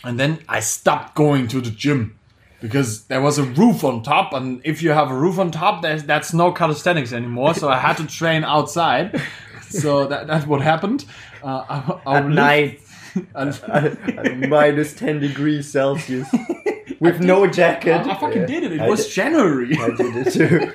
and 0.04 0.20
then 0.20 0.40
i 0.50 0.60
stopped 0.60 1.16
going 1.16 1.48
to 1.48 1.62
the 1.62 1.72
gym 1.72 2.20
because 2.60 3.06
there 3.06 3.22
was 3.22 3.38
a 3.38 3.44
roof 3.44 3.86
on 3.86 4.04
top 4.04 4.34
and 4.34 4.60
if 4.66 4.84
you 4.84 4.92
have 4.92 5.10
a 5.10 5.16
roof 5.16 5.40
on 5.40 5.52
top 5.52 5.82
there's, 5.84 6.04
that's 6.04 6.34
no 6.34 6.52
calisthenics 6.52 7.14
anymore 7.14 7.54
so 7.54 7.70
i 7.70 7.78
had 7.80 7.96
to 7.96 8.06
train 8.08 8.44
outside 8.44 9.22
so 9.70 10.06
that, 10.08 10.28
that's 10.28 10.46
what 10.46 10.62
happened 10.62 11.06
uh, 11.42 11.64
I, 11.70 12.00
I 12.06 12.18
At 12.18 12.24
lived- 12.26 12.36
night, 12.36 12.82
I, 13.36 14.36
minus 14.48 14.94
ten 14.94 15.20
degrees 15.20 15.72
Celsius, 15.72 16.28
with 17.00 17.20
no 17.20 17.48
jacket. 17.48 18.06
I 18.08 18.16
fucking 18.16 18.46
did 18.46 18.64
it 18.64 18.72
it 18.74 18.82
I 18.82 18.90
was 18.90 19.06
did- 19.06 19.14
january 19.14 19.78
I 19.78 19.90
did 19.92 20.28
it 20.28 20.34
too. 20.34 20.72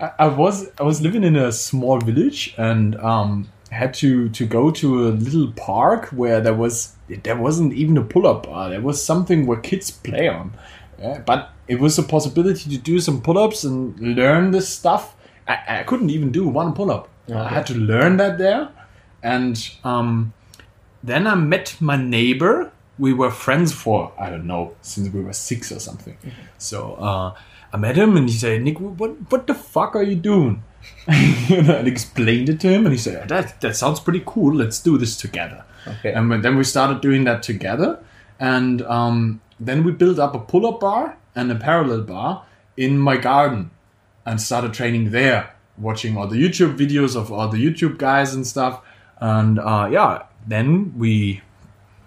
I, 0.00 0.10
I 0.20 0.26
was 0.28 0.70
I 0.78 0.82
was 0.82 1.00
living 1.00 1.24
in 1.24 1.36
a 1.36 1.52
small 1.52 1.98
village 2.00 2.54
and 2.58 2.96
um, 2.96 3.48
had 3.70 3.94
to 3.94 4.28
to 4.30 4.46
go 4.46 4.70
to 4.72 5.08
a 5.08 5.10
little 5.10 5.52
park 5.52 6.06
where 6.08 6.40
there 6.40 6.54
was 6.54 6.94
there 7.22 7.36
wasn't 7.36 7.72
even 7.74 7.96
a 7.96 8.02
pull 8.02 8.26
up 8.26 8.46
bar. 8.46 8.70
There 8.70 8.80
was 8.80 9.02
something 9.04 9.46
where 9.46 9.60
kids 9.60 9.90
play 9.90 10.28
on, 10.28 10.52
Yeah, 10.98 11.20
but 11.24 11.50
it 11.68 11.78
was 11.80 11.98
a 11.98 12.02
possibility 12.02 12.68
to 12.70 12.78
do 12.78 12.98
some 13.00 13.20
pull 13.22 13.38
ups 13.38 13.64
and 13.64 13.98
learn 14.00 14.50
this 14.50 14.68
stuff. 14.68 15.14
I, 15.46 15.80
I 15.80 15.82
couldn't 15.84 16.10
even 16.10 16.32
do 16.32 16.46
one 16.48 16.72
pull 16.74 16.90
up. 16.90 17.08
I 17.32 17.48
had 17.48 17.66
to 17.68 17.74
learn 17.74 18.16
that 18.16 18.38
there, 18.38 18.70
and 19.22 19.70
um, 19.84 20.32
then 21.02 21.26
I 21.26 21.34
met 21.34 21.76
my 21.80 21.96
neighbor. 21.96 22.72
We 22.98 23.12
were 23.12 23.30
friends 23.30 23.72
for 23.72 24.12
I 24.18 24.30
don't 24.30 24.46
know 24.46 24.74
since 24.82 25.08
we 25.12 25.20
were 25.20 25.32
six 25.32 25.72
or 25.72 25.80
something. 25.80 26.16
So 26.58 26.94
uh, 26.94 27.34
I 27.72 27.76
met 27.76 27.96
him 27.96 28.16
and 28.16 28.28
he 28.28 28.34
said, 28.34 28.62
"Nick, 28.62 28.78
what 28.78 29.30
what 29.30 29.46
the 29.46 29.54
fuck 29.54 29.94
are 29.96 30.02
you 30.02 30.16
doing?" 30.16 30.62
and 31.06 31.70
I 31.70 31.80
explained 31.80 32.48
it 32.48 32.60
to 32.60 32.68
him, 32.68 32.86
and 32.86 32.92
he 32.92 32.98
said, 32.98 33.28
"That 33.28 33.60
that 33.60 33.76
sounds 33.76 34.00
pretty 34.00 34.22
cool. 34.26 34.54
Let's 34.54 34.80
do 34.80 34.98
this 34.98 35.16
together." 35.16 35.64
Okay. 35.86 36.12
And 36.12 36.42
then 36.44 36.56
we 36.56 36.64
started 36.64 37.00
doing 37.00 37.24
that 37.24 37.42
together, 37.42 38.02
and 38.38 38.82
um, 38.82 39.40
then 39.58 39.84
we 39.84 39.92
built 39.92 40.18
up 40.18 40.34
a 40.34 40.38
pull-up 40.38 40.80
bar 40.80 41.16
and 41.34 41.50
a 41.50 41.54
parallel 41.54 42.02
bar 42.02 42.44
in 42.76 42.98
my 42.98 43.16
garden, 43.16 43.70
and 44.26 44.40
started 44.40 44.74
training 44.74 45.10
there, 45.10 45.54
watching 45.78 46.16
all 46.16 46.26
the 46.26 46.36
YouTube 46.36 46.76
videos 46.76 47.16
of 47.16 47.32
all 47.32 47.48
the 47.48 47.58
YouTube 47.58 47.98
guys 47.98 48.34
and 48.34 48.46
stuff. 48.46 48.82
And 49.20 49.58
uh, 49.58 49.88
yeah, 49.92 50.22
then 50.46 50.94
we, 50.98 51.42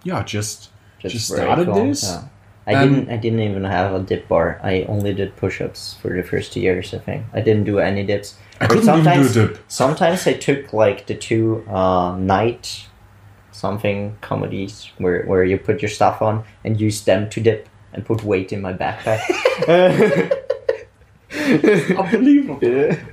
yeah, 0.03 0.23
just 0.23 0.69
just, 0.99 1.29
very 1.29 1.41
started 1.43 1.65
cool, 1.67 1.85
this. 1.87 2.03
yeah. 2.03 2.23
I 2.65 2.75
Um, 2.75 2.89
didn't. 2.93 3.09
I 3.09 3.17
didn't 3.17 3.41
even 3.41 3.63
have 3.65 3.93
a 3.93 3.99
dip 3.99 4.27
bar. 4.29 4.59
I 4.63 4.83
only 4.87 5.13
did 5.13 5.35
push-ups 5.35 5.97
for 6.01 6.15
the 6.15 6.23
first 6.23 6.53
two 6.53 6.61
years. 6.61 6.93
I 6.93 6.97
think 6.99 7.25
I 7.33 7.41
didn't 7.41 7.65
do 7.65 7.79
any 7.79 8.03
dips. 8.05 8.37
I 8.61 8.67
couldn't 8.67 8.83
even 8.87 8.95
do 8.95 9.01
a 9.01 9.03
sometimes, 9.03 9.33
dip. 9.33 9.59
sometimes 9.67 10.27
I 10.27 10.33
took 10.33 10.71
like 10.73 11.05
the 11.07 11.15
two 11.15 11.63
uh, 11.67 12.15
night 12.17 12.87
something 13.51 14.15
comedies 14.21 14.89
where 14.97 15.23
where 15.25 15.43
you 15.43 15.57
put 15.57 15.81
your 15.81 15.89
stuff 15.89 16.21
on 16.21 16.43
and 16.63 16.79
use 16.81 17.03
them 17.03 17.29
to 17.29 17.39
dip 17.41 17.67
and 17.93 18.05
put 18.05 18.23
weight 18.23 18.51
in 18.53 18.61
my 18.61 18.73
backpack. 18.73 19.19
Unbelievable. 21.97 22.59
yeah, 22.61 23.03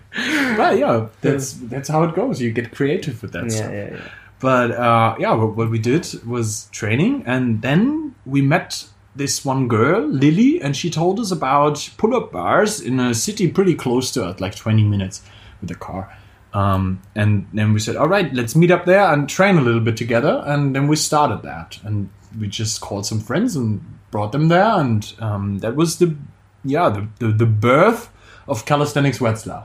Well, 0.57 0.77
yeah, 0.77 1.09
that's 1.21 1.53
that's 1.53 1.89
how 1.89 2.03
it 2.05 2.15
goes. 2.15 2.41
You 2.41 2.53
get 2.53 2.73
creative 2.73 3.23
with 3.23 3.33
that 3.33 3.45
yeah, 3.45 3.51
stuff. 3.51 3.73
yeah. 3.73 3.91
yeah. 3.93 4.11
But 4.41 4.71
uh, 4.73 5.17
yeah, 5.19 5.35
what, 5.35 5.57
what 5.57 5.71
we 5.71 5.79
did 5.79 6.07
was 6.27 6.69
training, 6.73 7.25
and 7.27 7.61
then 7.63 8.15
we 8.25 8.41
met 8.41 8.87
this 9.15 9.45
one 9.45 9.69
girl, 9.69 10.07
Lily, 10.07 10.63
and 10.63 10.77
she 10.77 10.89
told 10.91 11.21
us 11.21 11.31
about 11.31 11.91
pull-up 11.99 12.33
bars 12.33 12.81
in 12.81 12.99
a 13.01 13.13
city 13.13 13.51
pretty 13.51 13.75
close 13.75 14.11
to 14.13 14.25
us, 14.25 14.41
like 14.41 14.55
20 14.55 14.85
minutes 14.85 15.23
with 15.61 15.71
a 15.71 15.75
car. 15.75 16.17
Um, 16.55 17.03
and 17.15 17.47
then 17.53 17.73
we 17.73 17.81
said, 17.81 17.97
all 17.97 18.09
right, 18.09 18.33
let's 18.33 18.57
meet 18.57 18.71
up 18.71 18.87
there 18.87 19.13
and 19.13 19.29
train 19.29 19.59
a 19.59 19.61
little 19.61 19.81
bit 19.81 19.97
together. 19.97 20.43
And 20.47 20.75
then 20.75 20.89
we 20.89 20.97
started 20.97 21.43
that, 21.43 21.79
and 21.85 22.09
we 22.39 22.49
just 22.49 22.81
called 22.81 23.05
some 23.05 23.21
friends 23.21 23.57
and 23.57 23.83
brought 24.11 24.33
them 24.33 24.49
there, 24.49 24.79
and 24.79 25.13
um, 25.21 25.59
that 25.59 25.77
was 25.77 25.99
the 25.99 26.17
yeah 26.63 26.91
the, 26.91 27.09
the 27.21 27.33
the 27.33 27.47
birth 27.47 28.11
of 28.51 28.67
calisthenics 28.67 29.19
Wetzlar 29.19 29.65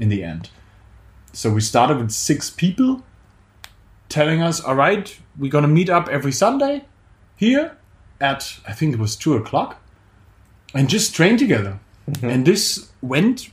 in 0.00 0.08
the 0.08 0.24
end. 0.24 0.50
So 1.32 1.50
we 1.50 1.60
started 1.60 1.98
with 1.98 2.10
six 2.10 2.50
people 2.50 3.04
telling 4.08 4.40
us, 4.40 4.60
all 4.60 4.74
right, 4.74 5.16
we're 5.38 5.50
going 5.50 5.62
to 5.62 5.68
meet 5.68 5.90
up 5.90 6.08
every 6.08 6.32
Sunday 6.32 6.84
here 7.36 7.76
at, 8.20 8.58
I 8.66 8.72
think 8.72 8.94
it 8.94 8.98
was 8.98 9.14
two 9.14 9.34
o'clock, 9.34 9.80
and 10.74 10.88
just 10.88 11.14
train 11.14 11.36
together. 11.36 11.78
And 12.22 12.46
this 12.46 12.90
went 13.02 13.50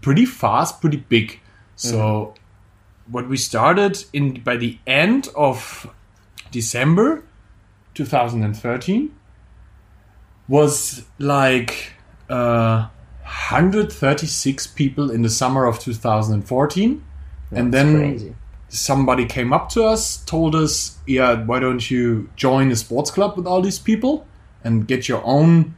pretty 0.00 0.26
fast, 0.26 0.80
pretty 0.80 0.96
big. 0.96 1.40
So 1.76 2.34
what 3.08 3.28
we 3.28 3.36
started 3.36 4.04
in 4.12 4.40
by 4.42 4.56
the 4.56 4.78
end 4.86 5.28
of 5.36 5.92
December, 6.50 7.24
2013 7.94 9.14
was 10.48 11.04
like 11.18 11.92
uh, 12.28 12.88
136 13.24 14.66
people 14.68 15.10
in 15.10 15.22
the 15.22 15.30
summer 15.30 15.64
of 15.66 15.78
2014 15.78 17.04
and 17.52 17.72
then 17.74 17.96
crazy. 17.98 18.34
somebody 18.68 19.26
came 19.26 19.52
up 19.52 19.68
to 19.68 19.84
us 19.84 20.18
told 20.24 20.54
us 20.54 20.98
yeah 21.06 21.34
why 21.44 21.58
don't 21.60 21.90
you 21.90 22.28
join 22.36 22.70
a 22.70 22.76
sports 22.76 23.10
club 23.10 23.36
with 23.36 23.46
all 23.46 23.60
these 23.62 23.78
people 23.78 24.26
and 24.64 24.86
get 24.88 25.08
your 25.08 25.22
own 25.24 25.74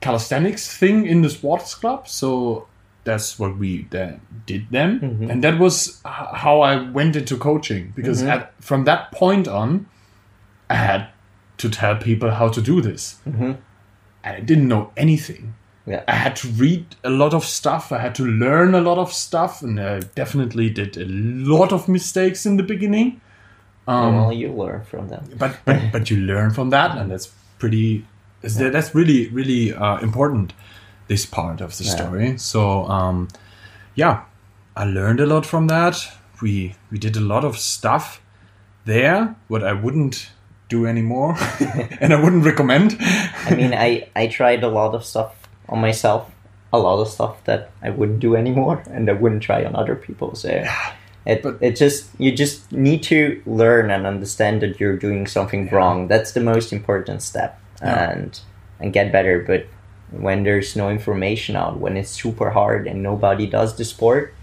calisthenics 0.00 0.76
thing 0.76 1.06
in 1.06 1.22
the 1.22 1.30
sports 1.30 1.74
club 1.74 2.06
so 2.06 2.66
that's 3.04 3.38
what 3.38 3.56
we 3.58 3.86
then 3.90 4.20
did 4.46 4.66
then 4.70 5.00
Mm-hmm. 5.00 5.30
and 5.30 5.42
that 5.44 5.58
was 5.58 6.00
how 6.04 6.60
i 6.60 6.76
went 6.90 7.16
into 7.16 7.36
coaching 7.36 7.92
because 7.96 8.20
Mm-hmm. 8.20 8.30
at, 8.30 8.52
from 8.62 8.84
that 8.84 9.12
point 9.12 9.48
on 9.48 9.86
i 10.70 10.74
had 10.74 11.08
to 11.56 11.68
tell 11.70 11.96
people 11.96 12.30
how 12.30 12.48
to 12.48 12.60
do 12.60 12.80
this 12.80 13.16
and 13.24 13.58
i 14.24 14.40
didn't 14.40 14.68
know 14.68 14.90
anything 14.96 15.44
Mm-hmm. 15.44 15.60
Yeah. 15.86 16.02
I 16.08 16.12
had 16.14 16.36
to 16.36 16.48
read 16.48 16.86
a 17.04 17.10
lot 17.10 17.34
of 17.34 17.44
stuff. 17.44 17.92
I 17.92 17.98
had 17.98 18.14
to 18.14 18.24
learn 18.24 18.74
a 18.74 18.80
lot 18.80 18.96
of 18.98 19.12
stuff, 19.12 19.60
and 19.62 19.78
I 19.78 20.00
definitely 20.14 20.70
did 20.70 20.96
a 20.96 21.04
lot 21.04 21.72
of 21.72 21.88
mistakes 21.88 22.46
in 22.46 22.56
the 22.56 22.62
beginning. 22.62 23.20
Um, 23.86 24.14
well, 24.16 24.32
you 24.32 24.50
learn 24.50 24.82
from 24.84 25.08
them. 25.08 25.24
but, 25.38 25.58
but 25.66 25.78
but 25.92 26.10
you 26.10 26.16
learn 26.16 26.50
from 26.52 26.70
that, 26.70 26.96
and 26.96 27.10
that's 27.10 27.26
pretty. 27.58 28.06
is 28.42 28.56
that- 28.56 28.72
That's 28.72 28.94
really 28.94 29.28
really 29.28 29.74
uh, 29.74 29.98
important. 29.98 30.52
This 31.06 31.26
part 31.26 31.60
of 31.60 31.76
the 31.76 31.84
Yeah. 31.84 31.90
story. 31.96 32.38
So 32.38 32.86
um, 32.86 33.28
yeah, 33.94 34.22
I 34.74 34.84
learned 34.84 35.20
a 35.20 35.26
lot 35.26 35.44
from 35.44 35.66
that. 35.66 35.96
We 36.40 36.74
we 36.90 36.98
did 36.98 37.16
a 37.16 37.20
lot 37.20 37.44
of 37.44 37.58
stuff 37.58 38.22
there, 38.86 39.34
what 39.48 39.62
I 39.62 39.72
wouldn't 39.74 40.30
do 40.70 40.86
anymore, 40.86 41.36
and 42.00 42.14
I 42.14 42.20
wouldn't 42.22 42.44
recommend. 42.46 42.96
I 43.00 43.54
mean, 43.54 43.74
I 43.74 44.08
I 44.16 44.28
tried 44.28 44.64
a 44.64 44.68
lot 44.68 44.94
of 44.94 45.04
stuff 45.04 45.43
on 45.68 45.80
myself, 45.80 46.30
a 46.72 46.78
lot 46.78 47.00
of 47.00 47.08
stuff 47.08 47.42
that 47.44 47.70
I 47.82 47.90
wouldn't 47.90 48.20
do 48.20 48.34
anymore, 48.36 48.82
and 48.90 49.08
I 49.08 49.12
wouldn't 49.12 49.42
try 49.42 49.64
on 49.64 49.74
other 49.76 49.94
people. 49.94 50.34
So 50.34 50.64
it 51.26 51.42
but- 51.42 51.58
it 51.60 51.76
just 51.76 52.08
you 52.18 52.32
just 52.32 52.70
need 52.72 53.02
to 53.04 53.40
learn 53.46 53.90
and 53.90 54.06
understand 54.06 54.60
that 54.62 54.78
you're 54.80 54.96
doing 54.96 55.26
something 55.26 55.68
wrong. 55.70 56.08
That's 56.08 56.32
the 56.32 56.40
most 56.40 56.72
important 56.72 57.22
step, 57.22 57.58
Yeah. 57.82 58.10
and 58.10 58.40
and 58.80 58.92
get 58.92 59.12
better. 59.12 59.40
But 59.46 59.66
when 60.10 60.42
there's 60.44 60.76
no 60.76 60.90
information 60.90 61.56
out, 61.56 61.78
when 61.80 61.96
it's 61.96 62.10
super 62.10 62.50
hard 62.50 62.86
and 62.86 63.02
nobody 63.02 63.46
does 63.46 63.76
the 63.76 63.84
sport, 63.84 64.34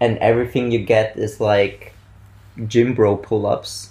and 0.00 0.18
everything 0.18 0.70
you 0.70 0.78
get 0.84 1.16
is 1.16 1.40
like 1.40 1.92
gym 2.68 2.94
bro 2.94 3.16
pull 3.16 3.46
ups, 3.46 3.90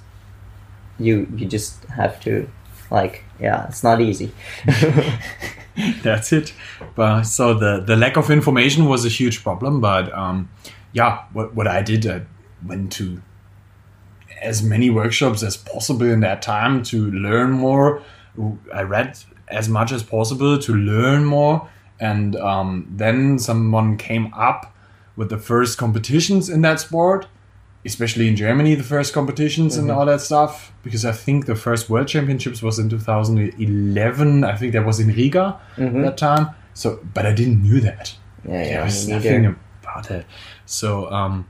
you 1.00 1.28
you 1.36 1.46
just 1.46 1.84
have 1.86 2.20
to 2.22 2.48
like 2.92 3.24
yeah, 3.40 3.68
it's 3.68 3.84
not 3.84 4.00
easy. 4.02 4.32
That's 6.02 6.34
it. 6.34 6.54
But 6.96 7.24
so 7.24 7.54
the 7.54 7.82
the 7.82 7.96
lack 7.96 8.18
of 8.18 8.30
information 8.30 8.86
was 8.86 9.06
a 9.06 9.10
huge 9.10 9.44
problem. 9.44 9.82
But 9.82 10.12
um, 10.14 10.50
yeah, 10.94 11.24
what 11.34 11.56
what 11.56 11.68
I 11.68 11.82
did, 11.82 12.06
I 12.06 12.22
went 12.66 12.92
to 12.94 13.22
as 14.42 14.64
many 14.64 14.90
workshops 14.90 15.44
as 15.44 15.58
possible 15.58 16.06
in 16.06 16.22
that 16.22 16.42
time 16.42 16.84
to 16.84 17.12
learn 17.12 17.52
more. 17.52 18.02
I 18.74 18.84
read 18.84 19.18
as 19.48 19.68
much 19.68 19.92
as 19.92 20.04
possible 20.04 20.58
to 20.60 20.74
learn 20.74 21.26
more, 21.26 21.70
and 22.00 22.36
um, 22.36 22.88
then 22.90 23.40
someone 23.40 23.98
came 23.98 24.34
up 24.34 24.76
with 25.16 25.30
the 25.30 25.38
first 25.38 25.78
competitions 25.78 26.50
in 26.50 26.62
that 26.62 26.80
sport. 26.80 27.28
Especially 27.86 28.28
in 28.28 28.36
Germany, 28.36 28.76
the 28.76 28.84
first 28.84 29.14
competitions 29.14 29.78
and 29.78 29.90
all 29.90 30.06
that 30.06 30.20
stuff, 30.20 30.74
because 30.84 31.06
I 31.06 31.14
think 31.14 31.46
the 31.46 31.56
first 31.56 31.90
World 31.90 32.08
Championships 32.10 32.62
was 32.62 32.78
in 32.78 32.90
2011. 32.90 34.44
I 34.44 34.56
think 34.58 34.74
that 34.74 34.86
was 34.86 35.00
in 35.00 35.08
Riga 35.08 35.60
at 35.78 35.94
that 35.94 36.18
time. 36.18 36.50
So, 36.74 37.00
but 37.14 37.26
I 37.26 37.34
didn't 37.34 37.62
knew 37.64 37.80
that. 37.82 38.16
Yeah, 38.46 38.52
yeah, 38.64 38.64
There 38.74 38.84
was 38.84 39.08
nothing 39.08 39.42
neither. 39.44 39.58
about 39.82 40.08
that. 40.10 40.26
So, 40.66 41.10
um, 41.12 41.48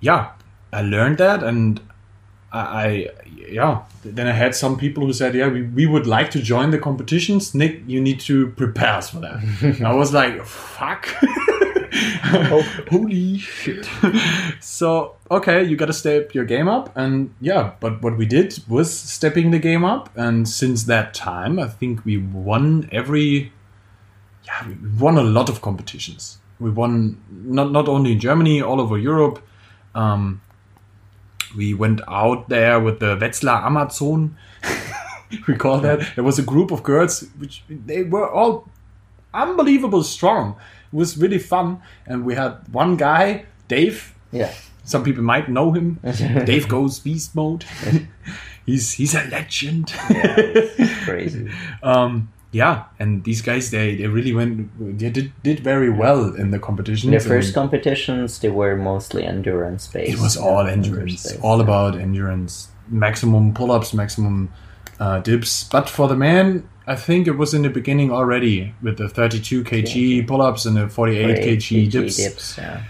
yeah, 0.00 0.30
I 0.72 0.82
learned 0.82 1.18
that, 1.18 1.42
and 1.42 1.80
I, 2.52 2.60
I, 2.60 3.08
yeah. 3.48 3.82
Then 4.04 4.26
I 4.28 4.32
had 4.32 4.54
some 4.54 4.76
people 4.78 5.04
who 5.04 5.12
said, 5.12 5.34
"Yeah, 5.34 5.48
we, 5.48 5.62
we 5.62 5.86
would 5.86 6.06
like 6.06 6.30
to 6.32 6.40
join 6.40 6.70
the 6.70 6.78
competitions. 6.78 7.54
Nick, 7.54 7.82
you 7.86 8.00
need 8.00 8.20
to 8.20 8.48
prepare 8.52 8.94
us 8.94 9.10
for 9.10 9.18
that." 9.20 9.82
I 9.84 9.92
was 9.94 10.12
like, 10.12 10.44
"Fuck." 10.44 11.08
Holy 12.90 13.38
shit. 13.38 13.88
so, 14.60 15.16
okay, 15.30 15.64
you 15.64 15.76
gotta 15.76 15.92
step 15.92 16.34
your 16.34 16.44
game 16.44 16.68
up. 16.68 16.96
And 16.96 17.34
yeah, 17.40 17.72
but 17.80 18.02
what 18.02 18.16
we 18.16 18.26
did 18.26 18.58
was 18.68 18.92
stepping 18.92 19.50
the 19.50 19.58
game 19.58 19.84
up. 19.84 20.10
And 20.16 20.48
since 20.48 20.84
that 20.84 21.14
time, 21.14 21.58
I 21.58 21.68
think 21.68 22.04
we 22.04 22.18
won 22.18 22.88
every. 22.92 23.52
Yeah, 24.44 24.68
we 24.68 24.74
won 24.98 25.18
a 25.18 25.22
lot 25.22 25.48
of 25.48 25.62
competitions. 25.62 26.38
We 26.58 26.70
won 26.70 27.20
not, 27.30 27.72
not 27.72 27.88
only 27.88 28.12
in 28.12 28.20
Germany, 28.20 28.62
all 28.62 28.80
over 28.80 28.96
Europe. 28.98 29.42
Um, 29.94 30.40
we 31.56 31.74
went 31.74 32.00
out 32.06 32.48
there 32.48 32.78
with 32.78 33.00
the 33.00 33.16
Wetzlar 33.16 33.64
Amazon. 33.64 34.36
we 35.48 35.56
call 35.56 35.80
that. 35.80 36.14
There 36.14 36.24
was 36.24 36.38
a 36.38 36.42
group 36.42 36.70
of 36.70 36.82
girls, 36.82 37.26
which 37.38 37.64
they 37.68 38.04
were 38.04 38.30
all 38.30 38.68
unbelievable 39.34 40.02
strong. 40.02 40.56
Was 40.92 41.16
really 41.16 41.38
fun, 41.38 41.80
and 42.06 42.24
we 42.24 42.34
had 42.34 42.58
one 42.72 42.96
guy, 42.96 43.46
Dave. 43.68 44.14
Yeah. 44.32 44.52
Some 44.84 45.04
people 45.04 45.22
might 45.22 45.48
know 45.48 45.72
him. 45.72 46.00
Dave 46.44 46.68
goes 46.68 46.98
beast 46.98 47.34
mode. 47.34 47.64
he's 48.66 48.92
he's 48.92 49.14
a 49.14 49.24
legend. 49.24 49.92
Yeah, 50.10 50.52
crazy. 51.04 51.50
um, 51.82 52.32
yeah, 52.52 52.84
and 52.98 53.22
these 53.22 53.42
guys 53.42 53.70
they, 53.70 53.94
they 53.94 54.08
really 54.08 54.34
went 54.34 54.98
they 54.98 55.10
did 55.10 55.32
did 55.42 55.60
very 55.60 55.90
well 55.90 56.34
in 56.34 56.50
the 56.50 56.58
competitions. 56.58 57.12
The 57.12 57.28
first 57.28 57.54
competitions, 57.54 58.40
they 58.40 58.50
were 58.50 58.76
mostly 58.76 59.24
endurance 59.24 59.86
based. 59.86 60.12
it 60.12 60.20
was 60.20 60.36
all 60.36 60.66
endurance, 60.66 61.36
all 61.42 61.60
about 61.60 61.96
endurance, 61.96 62.68
maximum 62.88 63.54
pull 63.54 63.70
ups, 63.70 63.94
maximum 63.94 64.52
uh, 64.98 65.20
dips. 65.20 65.64
But 65.64 65.88
for 65.88 66.08
the 66.08 66.16
man, 66.16 66.68
I 66.90 66.96
think 66.96 67.28
it 67.28 67.36
was 67.36 67.54
in 67.54 67.62
the 67.62 67.70
beginning 67.70 68.10
already 68.10 68.74
with 68.82 68.98
the 68.98 69.08
32 69.08 69.62
kg 69.62 70.26
pull 70.26 70.42
ups 70.42 70.66
and 70.66 70.76
the 70.76 70.88
48 70.88 71.60
kg 71.60 71.88
dips. 71.88 72.58
yeah. 72.58 72.82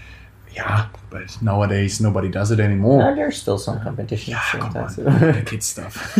Yeah, 0.55 0.87
but 1.11 1.39
nowadays 1.39 2.01
nobody 2.01 2.27
does 2.27 2.49
it 2.49 2.59
anymore. 2.59 2.99
No, 2.99 3.15
there's 3.15 3.39
still 3.39 3.59
some 3.59 3.79
competition. 3.79 4.31
Yeah, 4.31 4.43
come 4.49 4.75
on, 4.75 4.93
the 4.95 5.43
kid 5.45 5.61
stuff. 5.61 6.17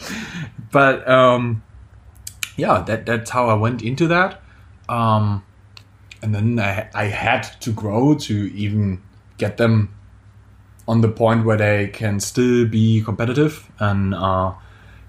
but 0.70 1.06
um, 1.08 1.62
yeah, 2.56 2.82
that 2.82 3.04
that's 3.04 3.30
how 3.30 3.48
I 3.48 3.54
went 3.54 3.82
into 3.82 4.06
that. 4.06 4.40
Um, 4.88 5.44
and 6.22 6.32
then 6.32 6.60
I 6.60 6.88
I 6.94 7.04
had 7.06 7.42
to 7.60 7.72
grow 7.72 8.14
to 8.14 8.34
even 8.54 9.02
get 9.38 9.56
them 9.56 9.92
on 10.86 11.00
the 11.00 11.08
point 11.08 11.44
where 11.44 11.58
they 11.58 11.88
can 11.88 12.20
still 12.20 12.64
be 12.64 13.02
competitive. 13.02 13.70
And 13.80 14.14
uh, 14.14 14.54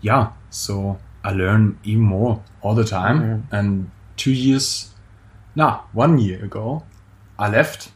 yeah, 0.01 0.31
so 0.49 0.97
I 1.23 1.31
learn 1.33 1.77
even 1.83 2.03
more 2.03 2.41
all 2.61 2.75
the 2.75 2.83
time. 2.85 3.47
And 3.51 3.89
two 4.17 4.31
years, 4.31 4.89
nah, 5.55 5.81
one 5.93 6.17
year 6.17 6.43
ago, 6.45 6.83
I 7.37 7.49
left 7.49 7.91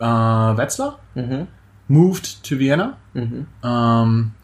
uh, 0.00 0.54
Wetzlar, 0.56 0.96
Mhm. 1.16 1.46
moved 1.88 2.42
to 2.44 2.56
Vienna. 2.56 2.96
Mhm. 3.14 3.46
Um, 3.64 4.34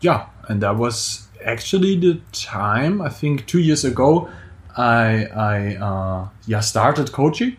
yeah, 0.00 0.26
and 0.48 0.60
that 0.62 0.76
was 0.76 1.28
actually 1.44 1.96
the 2.00 2.20
time. 2.32 3.00
I 3.02 3.08
think 3.08 3.46
two 3.46 3.58
years 3.58 3.84
ago, 3.84 4.28
I 4.76 5.26
I 5.34 5.76
uh, 5.76 6.28
yeah 6.46 6.60
started 6.62 7.10
coaching 7.12 7.56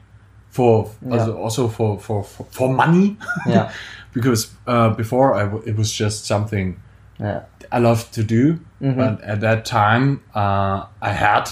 for 0.50 0.90
also, 1.12 1.38
also 1.38 1.68
for, 1.68 2.00
for 2.00 2.24
for 2.24 2.46
for 2.52 2.74
money 2.74 3.18
Yeah. 3.48 3.70
because 4.14 4.48
uh, 4.68 4.90
before 4.96 5.34
I 5.36 5.44
w- 5.44 5.64
it 5.66 5.78
was 5.78 5.92
just 5.92 6.26
something 6.26 6.76
Yeah. 7.20 7.44
I 7.72 7.80
love 7.80 8.12
to 8.12 8.24
do, 8.24 8.60
but 8.80 9.22
at 9.22 9.42
that 9.42 9.66
time 9.66 10.22
uh, 10.34 10.86
I 11.02 11.12
had 11.12 11.50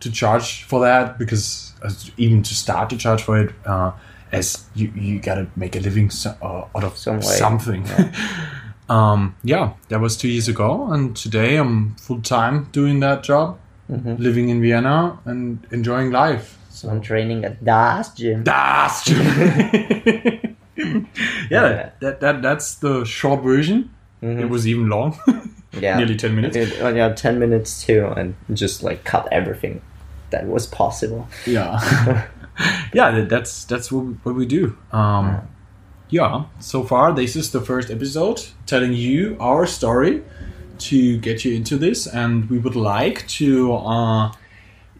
to 0.00 0.10
charge 0.10 0.62
for 0.64 0.80
that 0.80 1.18
because 1.18 1.72
uh, 1.82 1.90
even 2.16 2.42
to 2.42 2.54
start 2.54 2.90
to 2.90 2.96
charge 2.96 3.22
for 3.22 3.40
it, 3.40 3.54
uh, 3.64 3.92
as 4.32 4.64
you 4.74 4.92
you 4.94 5.18
gotta 5.18 5.46
make 5.56 5.76
a 5.76 5.80
living 5.80 6.10
so, 6.10 6.34
uh, 6.42 6.76
out 6.76 6.84
of 6.84 6.96
Some 6.96 7.22
something. 7.22 7.84
um, 8.88 9.34
yeah, 9.42 9.72
that 9.88 10.00
was 10.00 10.16
two 10.16 10.28
years 10.28 10.48
ago, 10.48 10.92
and 10.92 11.16
today 11.16 11.56
I'm 11.56 11.94
full 11.96 12.20
time 12.20 12.68
doing 12.72 13.00
that 13.00 13.22
job, 13.22 13.58
living 13.88 14.48
in 14.48 14.60
Vienna 14.60 15.18
and 15.24 15.66
enjoying 15.70 16.10
life. 16.10 16.58
So 16.70 16.90
I'm 16.90 17.00
training 17.00 17.44
at 17.44 17.64
Das 17.64 18.14
Gym. 18.14 18.44
Das 18.44 19.04
Gym 19.04 19.16
yeah, 21.50 21.90
that, 22.00 22.20
that 22.20 22.42
that's 22.42 22.74
the 22.76 23.04
short 23.04 23.42
version. 23.42 23.90
It 24.22 24.48
was 24.48 24.66
even 24.66 24.88
long, 24.88 25.18
Yeah. 25.80 25.96
nearly 25.98 26.16
ten 26.16 26.34
minutes. 26.34 26.56
It, 26.56 26.96
yeah, 26.96 27.10
10 27.12 27.38
minutes 27.38 27.84
too, 27.84 28.06
and 28.16 28.34
just 28.54 28.82
like 28.82 29.04
cut 29.04 29.28
everything 29.30 29.82
that 30.30 30.46
was 30.46 30.66
possible. 30.66 31.28
Yeah, 31.46 31.78
yeah, 32.94 33.26
that's 33.28 33.64
that's 33.64 33.92
what 33.92 34.04
we, 34.04 34.12
what 34.22 34.34
we 34.34 34.46
do. 34.46 34.76
Um, 34.92 35.42
yeah, 36.08 36.44
so 36.60 36.82
far 36.82 37.12
this 37.12 37.36
is 37.36 37.50
the 37.50 37.60
first 37.60 37.90
episode 37.90 38.42
telling 38.64 38.92
you 38.94 39.36
our 39.38 39.66
story, 39.66 40.22
to 40.78 41.18
get 41.18 41.44
you 41.44 41.54
into 41.54 41.76
this, 41.76 42.06
and 42.06 42.48
we 42.50 42.58
would 42.58 42.76
like 42.76 43.26
to, 43.28 43.74
uh, 43.74 44.32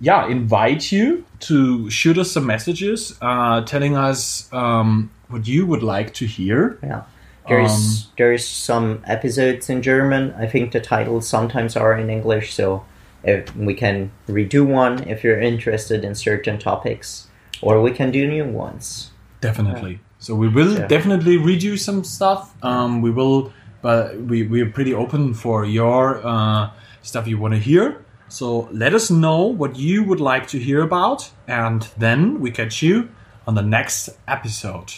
yeah, 0.01 0.27
invite 0.29 0.93
you 0.93 1.25
to 1.41 1.89
shoot 1.91 2.19
us 2.19 2.31
some 2.33 2.47
messages, 2.47 3.17
uh, 3.21 3.63
telling 3.63 3.97
us 3.97 4.53
um, 4.53 5.11
what 5.29 5.47
you 5.47 5.67
would 5.67 5.83
like 5.83 6.13
to 6.15 6.27
hear. 6.27 6.79
Yeah. 6.83 7.03
There's 7.49 8.09
there's 8.19 8.47
some 8.47 9.03
episodes 9.07 9.69
in 9.71 9.83
German. 9.83 10.35
I 10.39 10.47
think 10.47 10.73
the 10.73 10.81
titles 10.81 11.29
sometimes 11.29 11.77
are 11.77 11.97
in 11.99 12.11
English, 12.11 12.55
so 12.55 12.85
if 13.25 13.55
we 13.57 13.75
can 13.75 14.11
redo 14.29 14.65
one 14.67 15.09
if 15.09 15.23
you're 15.25 15.41
interested 15.41 16.05
in 16.05 16.15
certain 16.15 16.59
topics, 16.59 17.29
or 17.63 17.81
we 17.83 17.91
can 17.93 18.11
do 18.11 18.27
new 18.27 18.45
ones. 18.45 19.11
Definitely. 19.41 19.99
So 20.19 20.35
we 20.35 20.49
will 20.49 20.73
Yeah. 20.79 20.87
definitely 20.89 21.37
redo 21.39 21.79
some 21.79 22.03
stuff. 22.05 22.55
Um, 22.63 23.03
we 23.03 23.11
will, 23.11 23.53
but 23.83 24.17
we 24.31 24.43
we 24.43 24.61
are 24.63 24.71
pretty 24.71 24.95
open 24.95 25.35
for 25.35 25.65
your 25.65 26.21
uh, 26.25 26.71
stuff 27.03 27.27
you 27.27 27.39
want 27.39 27.55
to 27.55 27.61
hear. 27.61 27.97
So 28.29 28.69
let 28.73 28.93
us 28.95 29.09
know 29.11 29.41
what 29.61 29.77
you 29.77 30.03
would 30.09 30.21
like 30.21 30.47
to 30.49 30.59
hear 30.59 30.83
about, 30.83 31.31
and 31.47 31.87
then 31.99 32.41
we 32.41 32.51
catch 32.51 32.83
you 32.83 33.09
on 33.47 33.55
the 33.55 33.63
next 33.63 34.11
episode. 34.27 34.91